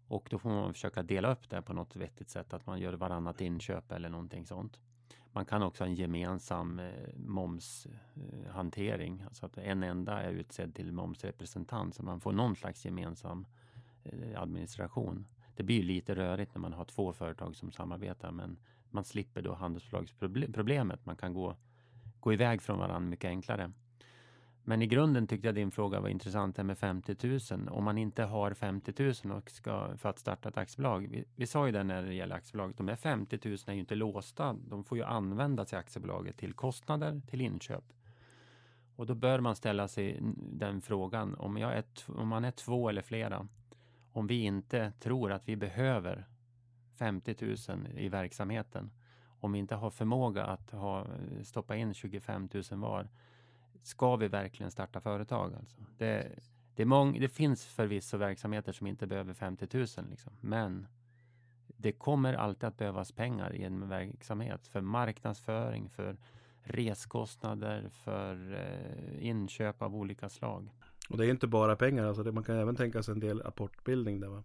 [0.07, 2.93] Och då får man försöka dela upp det på något vettigt sätt, att man gör
[2.93, 4.81] varannat inköp eller någonting sånt.
[5.33, 10.93] Man kan också ha en gemensam eh, momshantering, alltså att en enda är utsedd till
[10.93, 13.47] momsrepresentant så man får någon slags gemensam
[14.05, 15.27] eh, administration.
[15.57, 18.59] Det blir ju lite rörigt när man har två företag som samarbetar men
[18.91, 21.07] man slipper då handelsbolagsproblemet.
[21.07, 21.57] Man kan gå,
[22.21, 23.73] gå iväg från varandra mycket enklare.
[24.71, 27.17] Men i grunden tyckte jag din fråga var intressant det med 50
[27.55, 27.69] 000.
[27.69, 31.09] Om man inte har 50 000 och ska, för att starta ett aktiebolag.
[31.11, 32.77] Vi, vi sa ju det när det gäller aktiebolaget.
[32.77, 34.53] De här 50 000 är ju inte låsta.
[34.53, 37.85] De får ju användas i aktiebolaget till kostnader, till inköp.
[38.97, 41.35] Och då bör man ställa sig den frågan.
[41.35, 43.49] Om, jag är, om man är två eller flera.
[44.13, 46.27] Om vi inte tror att vi behöver
[46.99, 47.37] 50
[47.69, 48.91] 000 i verksamheten.
[49.41, 51.07] Om vi inte har förmåga att ha,
[51.43, 53.09] stoppa in 25 000 var
[53.83, 55.55] ska vi verkligen starta företag?
[55.55, 55.77] Alltså?
[55.99, 56.33] Det,
[56.75, 60.33] det, är mång, det finns förvisso verksamheter som inte behöver 50 000, liksom.
[60.41, 60.87] men
[61.77, 66.17] det kommer alltid att behövas pengar i en verksamhet för marknadsföring, för
[66.63, 70.71] reskostnader, för eh, inköp av olika slag.
[71.11, 73.43] Och det är inte bara pengar, alltså det, man kan även tänka sig en del
[73.47, 74.45] apportbildning där man,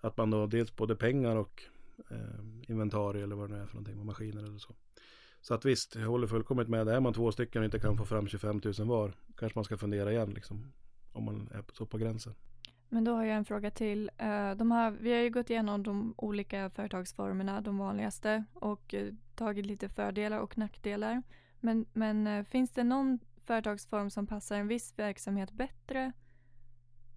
[0.00, 1.62] att man då dels både pengar och
[2.10, 2.18] eh,
[2.68, 4.74] inventarier eller vad det nu är för någonting, maskiner eller så.
[5.44, 6.88] Så att visst, jag håller fullkomligt med.
[6.88, 9.76] Är man två stycken och inte kan få fram 25 000 var, kanske man ska
[9.76, 10.72] fundera igen liksom.
[11.12, 12.34] Om man är så på gränsen.
[12.88, 14.10] Men då har jag en fråga till.
[14.18, 19.14] Eh, de här, vi har ju gått igenom de olika företagsformerna, de vanligaste, och eh,
[19.34, 21.22] tagit lite fördelar och nackdelar.
[21.60, 26.12] Men, men eh, finns det någon företagsform som passar en viss verksamhet bättre?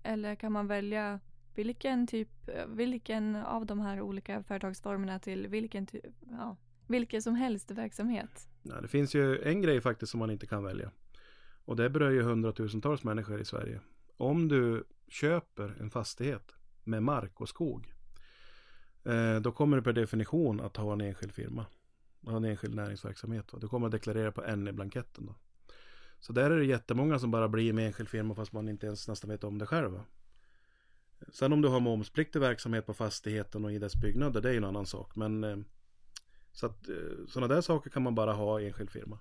[0.04, 1.20] Eller kan man välja
[1.56, 6.58] vilken typ, vilken av de här olika företagsformerna till vilken typ, ja,
[6.88, 8.48] vilken som helst verksamhet.
[8.62, 10.92] Nej, det finns ju en grej faktiskt som man inte kan välja.
[11.66, 13.82] Och det berör ju hundratusentals människor i Sverige.
[14.18, 17.94] Om du köper en fastighet med mark och skog.
[19.04, 21.66] Eh, då kommer du per definition att ha en enskild firma.
[22.22, 23.52] Ha en enskild näringsverksamhet.
[23.62, 25.26] Du kommer att deklarera på NE-blanketten.
[25.26, 25.36] Då.
[26.20, 29.08] Så där är det jättemånga som bara blir med enskild firma fast man inte ens
[29.08, 30.00] nästan vet om det själv.
[31.30, 34.58] Sen om du har momspliktig verksamhet på fastigheten och i dess byggnader, det är ju
[34.58, 35.16] en annan sak.
[35.16, 35.58] Men eh,
[36.58, 36.96] så att eh,
[37.28, 39.20] sådana där saker kan man bara ha i enskild firma.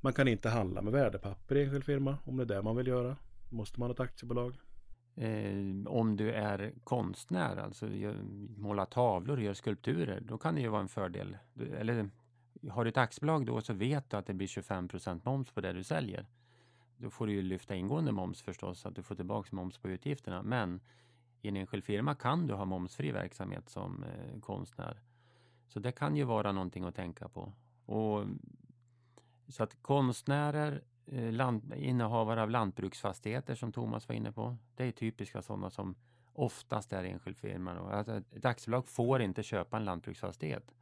[0.00, 2.86] Man kan inte handla med värdepapper i enskild firma om det är det man vill
[2.86, 3.16] göra.
[3.50, 4.58] Måste man ha ett aktiebolag.
[5.14, 7.86] Eh, om du är konstnär, alltså
[8.56, 11.36] målar tavlor och gör skulpturer, då kan det ju vara en fördel.
[11.54, 12.10] Du, eller
[12.70, 15.72] har du ett aktiebolag då så vet du att det blir 25% moms på det
[15.72, 16.26] du säljer.
[16.96, 19.88] Då får du ju lyfta ingående moms förstås, så att du får tillbaka moms på
[19.88, 20.42] utgifterna.
[20.42, 20.80] Men
[21.40, 25.02] i en enskild firma kan du ha momsfri verksamhet som eh, konstnär.
[25.72, 27.52] Så det kan ju vara någonting att tänka på.
[27.86, 28.24] Och,
[29.48, 34.92] så att konstnärer, eh, land, innehavare av lantbruksfastigheter som Thomas var inne på, det är
[34.92, 35.94] typiska sådana som
[36.32, 37.70] oftast är enskild firma.
[37.72, 40.74] Alltså ett aktiebolag får inte köpa en lantbruksfastighet.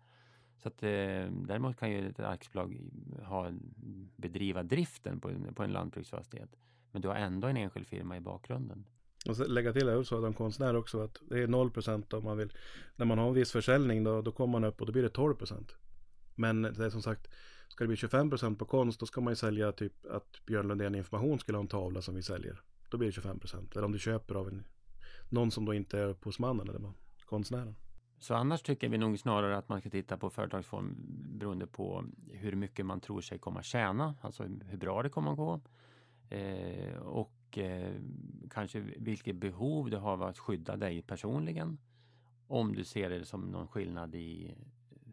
[0.57, 2.77] Så att, eh, däremot kan ju ett aktiebolag
[3.23, 3.51] ha,
[4.17, 6.57] bedriva driften på, på en lantbruksfastighet.
[6.93, 8.85] Men du har ändå en enskild firma i bakgrunden.
[9.29, 12.37] Och så lägga till det så de konstnär också att det är 0% om man
[12.37, 12.53] vill.
[12.97, 15.09] När man har en viss försäljning då, då kommer man upp och då blir det
[15.09, 15.73] 12%.
[16.35, 17.29] Men det är som sagt,
[17.69, 20.95] ska det bli 25% på konst då ska man ju sälja typ att Björn Lundén
[20.95, 22.63] Information skulle ha en tavla som vi säljer.
[22.91, 23.73] Då blir det 25%.
[23.73, 24.65] Eller om du köper av en,
[25.29, 26.93] någon som då inte är upphovsmannen eller
[27.25, 27.75] konstnären.
[28.19, 30.97] Så annars tycker vi nog snarare att man ska titta på företagsform
[31.39, 35.37] beroende på hur mycket man tror sig komma tjäna, alltså hur bra det kommer att
[35.37, 35.61] gå.
[36.31, 37.95] Eh, och och eh,
[38.51, 41.79] kanske vilket behov du har av att skydda dig personligen.
[42.47, 44.55] Om du ser det som någon skillnad i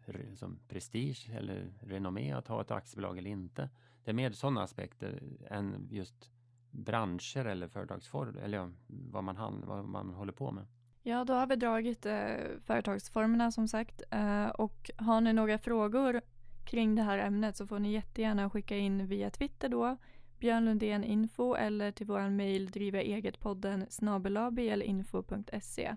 [0.06, 3.70] eh, som prestige eller renommé att ha ett aktiebolag eller inte.
[4.04, 6.30] Det är mer sådana aspekter än just
[6.70, 10.66] branscher eller företagsform eller mm, vad man, vad man håller på med.
[11.02, 16.20] Ja, då har vi dragit eh, företagsformerna som sagt eh, och har ni några frågor
[16.64, 19.96] kring det här ämnet så får ni jättegärna skicka in via Twitter då
[20.38, 25.96] Björn Lundén Info eller till vår mejl driva eget-podden snabelavblinfo.se.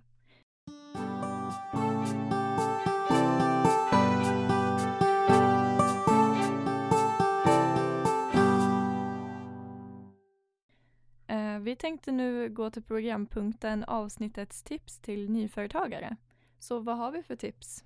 [11.27, 16.15] Eh, vi tänkte nu gå till programpunkten avsnittets tips till nyföretagare.
[16.59, 17.83] Så vad har vi för tips?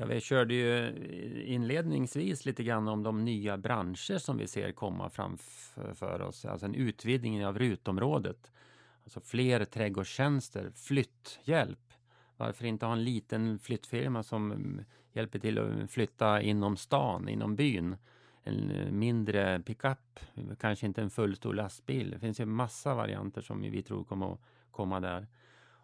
[0.00, 4.72] Ja, vi körde ju eh, inledningsvis lite grann om de nya branscher som vi ser
[4.72, 8.52] komma framför oss, alltså en utvidgning av rutområdet.
[9.04, 11.92] Alltså fler trädgårdstjänster, flytthjälp.
[12.36, 17.56] Varför inte ha en liten flyttfirma som mm, hjälper till att flytta inom stan, inom
[17.56, 17.96] byn?
[18.42, 20.20] En eh, mindre pickup,
[20.60, 22.10] kanske inte en fullstor lastbil.
[22.10, 24.40] Det finns ju massa varianter som vi tror kommer att
[24.70, 25.26] komma där.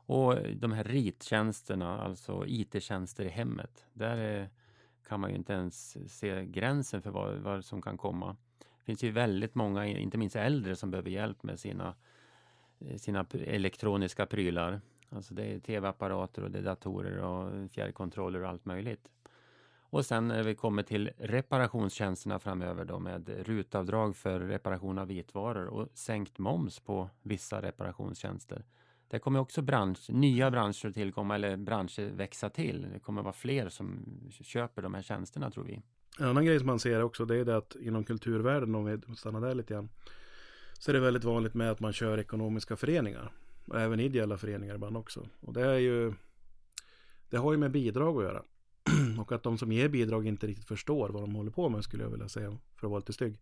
[0.07, 4.49] Och de här rittjänsterna, alltså IT-tjänster i hemmet, där
[5.09, 8.37] kan man ju inte ens se gränsen för vad, vad som kan komma.
[8.59, 11.95] Det finns ju väldigt många, inte minst äldre, som behöver hjälp med sina,
[12.79, 14.81] eh, sina elektroniska prylar.
[15.09, 19.11] Alltså det är tv-apparater och det är datorer och fjärrkontroller och allt möjligt.
[19.89, 25.67] Och sen när vi kommer till reparationstjänsterna framöver då med rutavdrag för reparation av vitvaror
[25.67, 28.65] och sänkt moms på vissa reparationstjänster.
[29.09, 32.87] Det kommer också bransch, nya branscher tillkomma eller branscher växa till.
[32.93, 34.05] Det kommer vara fler som
[34.43, 35.83] köper de här tjänsterna tror vi.
[36.19, 39.17] En annan grej som man ser också det är det att inom kulturvärlden, om vi
[39.17, 39.89] stannar där lite grann,
[40.79, 43.33] så är det väldigt vanligt med att man kör ekonomiska föreningar.
[43.67, 45.29] Och även ideella föreningar ibland också.
[45.41, 46.13] Och det är ju,
[47.31, 48.43] det har ju med bidrag att göra.
[49.21, 52.03] och att de som ger bidrag inte riktigt förstår vad de håller på med skulle
[52.03, 53.41] jag vilja säga, för att vara lite stygg.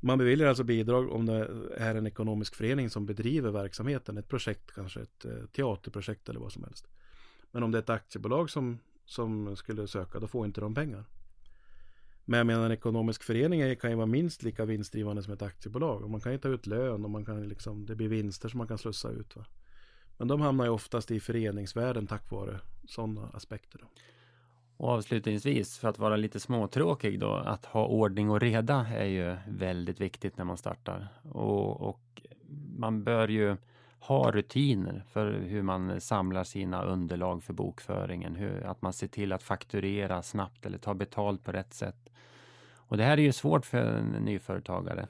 [0.00, 4.74] Man beviljar alltså bidrag om det är en ekonomisk förening som bedriver verksamheten, ett projekt
[4.74, 6.88] kanske, ett eh, teaterprojekt eller vad som helst.
[7.50, 11.04] Men om det är ett aktiebolag som, som skulle söka, då får inte de pengar.
[12.24, 16.02] Men jag menar en ekonomisk förening kan ju vara minst lika vinstdrivande som ett aktiebolag.
[16.02, 18.58] Och man kan ju ta ut lön och man kan liksom, det blir vinster som
[18.58, 19.36] man kan slussa ut.
[19.36, 19.44] Va?
[20.18, 23.78] Men de hamnar ju oftast i föreningsvärlden tack vare sådana aspekter.
[23.78, 23.86] Då.
[24.76, 29.36] Och avslutningsvis, för att vara lite småtråkig då, att ha ordning och reda är ju
[29.48, 31.08] väldigt viktigt när man startar.
[31.32, 32.22] Och, och
[32.76, 33.56] man bör ju
[34.00, 38.36] ha rutiner för hur man samlar sina underlag för bokföringen.
[38.36, 42.10] Hur, att man ser till att fakturera snabbt eller ta betalt på rätt sätt.
[42.74, 45.06] Och det här är ju svårt för en nyföretagare.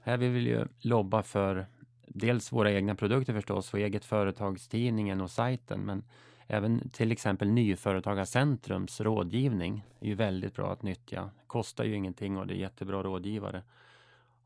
[0.00, 1.66] Här vill vi ju lobba för
[2.06, 6.02] dels våra egna produkter förstås, och eget företagstidningen och sajten, men
[6.50, 11.30] Även till exempel Nyföretagarcentrums rådgivning är ju väldigt bra att nyttja.
[11.46, 13.62] Kostar ju ingenting och det är jättebra rådgivare.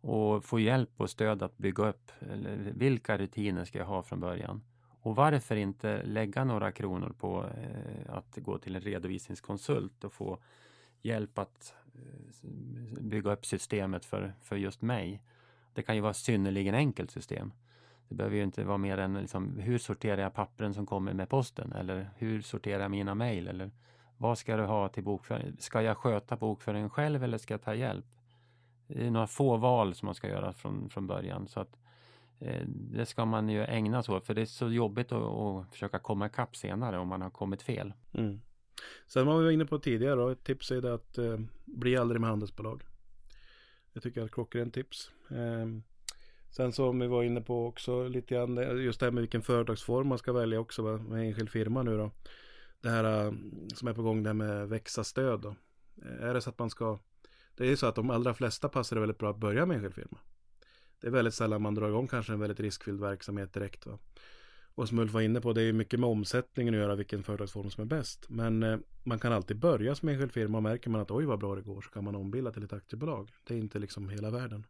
[0.01, 4.21] Och få hjälp och stöd att bygga upp eller vilka rutiner ska jag ha från
[4.21, 4.63] början.
[5.03, 10.39] Och varför inte lägga några kronor på eh, att gå till en redovisningskonsult och få
[11.03, 12.49] hjälp att eh,
[13.01, 15.23] bygga upp systemet för, för just mig.
[15.73, 17.53] Det kan ju vara ett synnerligen enkelt system.
[18.13, 21.29] Det behöver ju inte vara mer än liksom, hur sorterar jag pappren som kommer med
[21.29, 21.73] posten?
[21.73, 23.49] Eller hur sorterar jag mina mejl?
[23.49, 23.71] Eller
[24.17, 25.57] vad ska du ha till bokföring?
[25.59, 28.05] Ska jag sköta bokföringen själv eller ska jag ta hjälp?
[28.87, 31.49] Det är några få val som man ska göra från, från början.
[31.49, 31.79] Så att,
[32.39, 35.71] eh, det ska man ju ägna sig åt för det är så jobbigt att, att
[35.71, 37.93] försöka komma ikapp senare om man har kommit fel.
[38.13, 38.41] Mm.
[39.07, 42.21] Sen var vi inne på tidigare då, ett tips är det att eh, bli aldrig
[42.21, 42.83] med handelsbolag.
[43.93, 45.11] Det tycker jag är ett klockrent tips.
[45.31, 45.67] Eh,
[46.53, 50.07] Sen som vi var inne på också lite grann, just det här med vilken företagsform
[50.07, 52.11] man ska välja också med enskild firma nu då.
[52.81, 53.33] Det här äh,
[53.75, 55.55] som är på gång, det här med växa-stöd då.
[56.03, 56.99] Eh, är det så att man ska,
[57.55, 59.75] det är ju så att de allra flesta passar det väldigt bra att börja med
[59.75, 60.19] enskild firma.
[61.01, 63.87] Det är väldigt sällan man drar igång kanske en väldigt riskfylld verksamhet direkt.
[63.87, 63.99] Va?
[64.75, 67.23] Och som Ulf var inne på, det är ju mycket med omsättningen att göra vilken
[67.23, 68.27] företagsform som är bäst.
[68.29, 71.39] Men eh, man kan alltid börja som enskild firma och märker man att oj vad
[71.39, 73.31] bra det går så kan man ombilda till ett aktiebolag.
[73.45, 74.67] Det är inte liksom hela världen.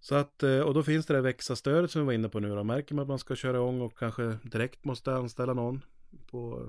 [0.00, 2.54] Så att, eh, och då finns det där växa-stödet som vi var inne på nu
[2.54, 2.64] då.
[2.64, 5.82] Märker man att man ska köra igång och kanske direkt måste anställa någon
[6.30, 6.68] på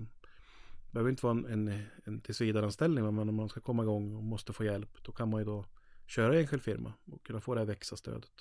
[0.89, 4.23] det behöver inte vara en, en, en tillsvidareanställning men om man ska komma igång och
[4.23, 5.65] måste få hjälp då kan man ju då
[6.07, 8.32] köra enskild firma och kunna få det här växa-stödet.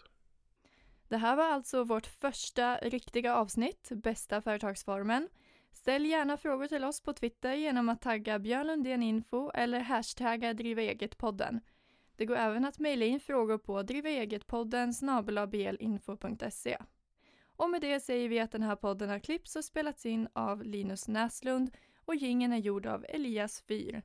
[1.08, 5.28] Det här var alltså vårt första riktiga avsnitt, Bästa företagsformen.
[5.72, 10.54] Ställ gärna frågor till oss på Twitter genom att tagga Björn Lundén Info eller hashtagga
[10.54, 11.60] Driva Eget-podden.
[12.18, 16.78] Det går även att mejla in frågor på drivaegetpodden snabelablinfo.se.
[17.56, 20.62] Och med det säger vi att den här podden har klippts och spelats in av
[20.62, 21.70] Linus Näslund
[22.04, 24.02] och gingen är gjord av Elias Fyr.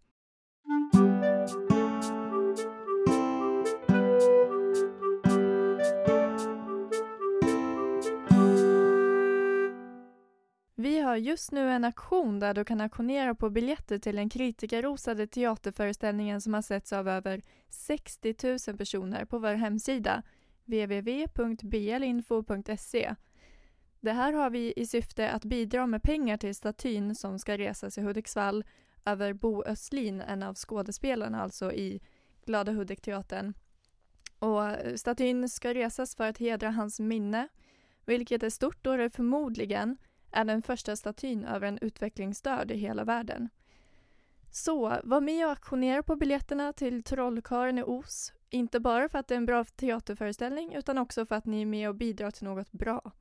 [10.84, 15.28] Vi har just nu en aktion där du kan auktionera på biljetter till den kritikerrosade
[15.28, 18.36] teaterföreställningen som har setts av över 60
[18.68, 20.24] 000 personer på vår hemsida
[20.66, 21.46] www.blinfo.se.
[24.00, 27.98] Det här har vi i syfte att bidra med pengar till statyn som ska resas
[27.98, 28.64] i Hudiksvall
[29.06, 32.02] över Bo Östlin, en av skådespelarna alltså i
[32.46, 33.54] Glada Hudik-teatern.
[34.40, 34.62] Och
[34.96, 37.48] statyn ska resas för att hedra hans minne,
[38.06, 39.98] vilket är stort då det förmodligen
[40.34, 43.50] är den första statyn över en utvecklingsstörd i hela världen.
[44.52, 48.34] Så var med och auktionera på biljetterna till Trollkarlen i Os.
[48.50, 51.66] Inte bara för att det är en bra teaterföreställning utan också för att ni är
[51.66, 53.12] med och bidrar till något bra.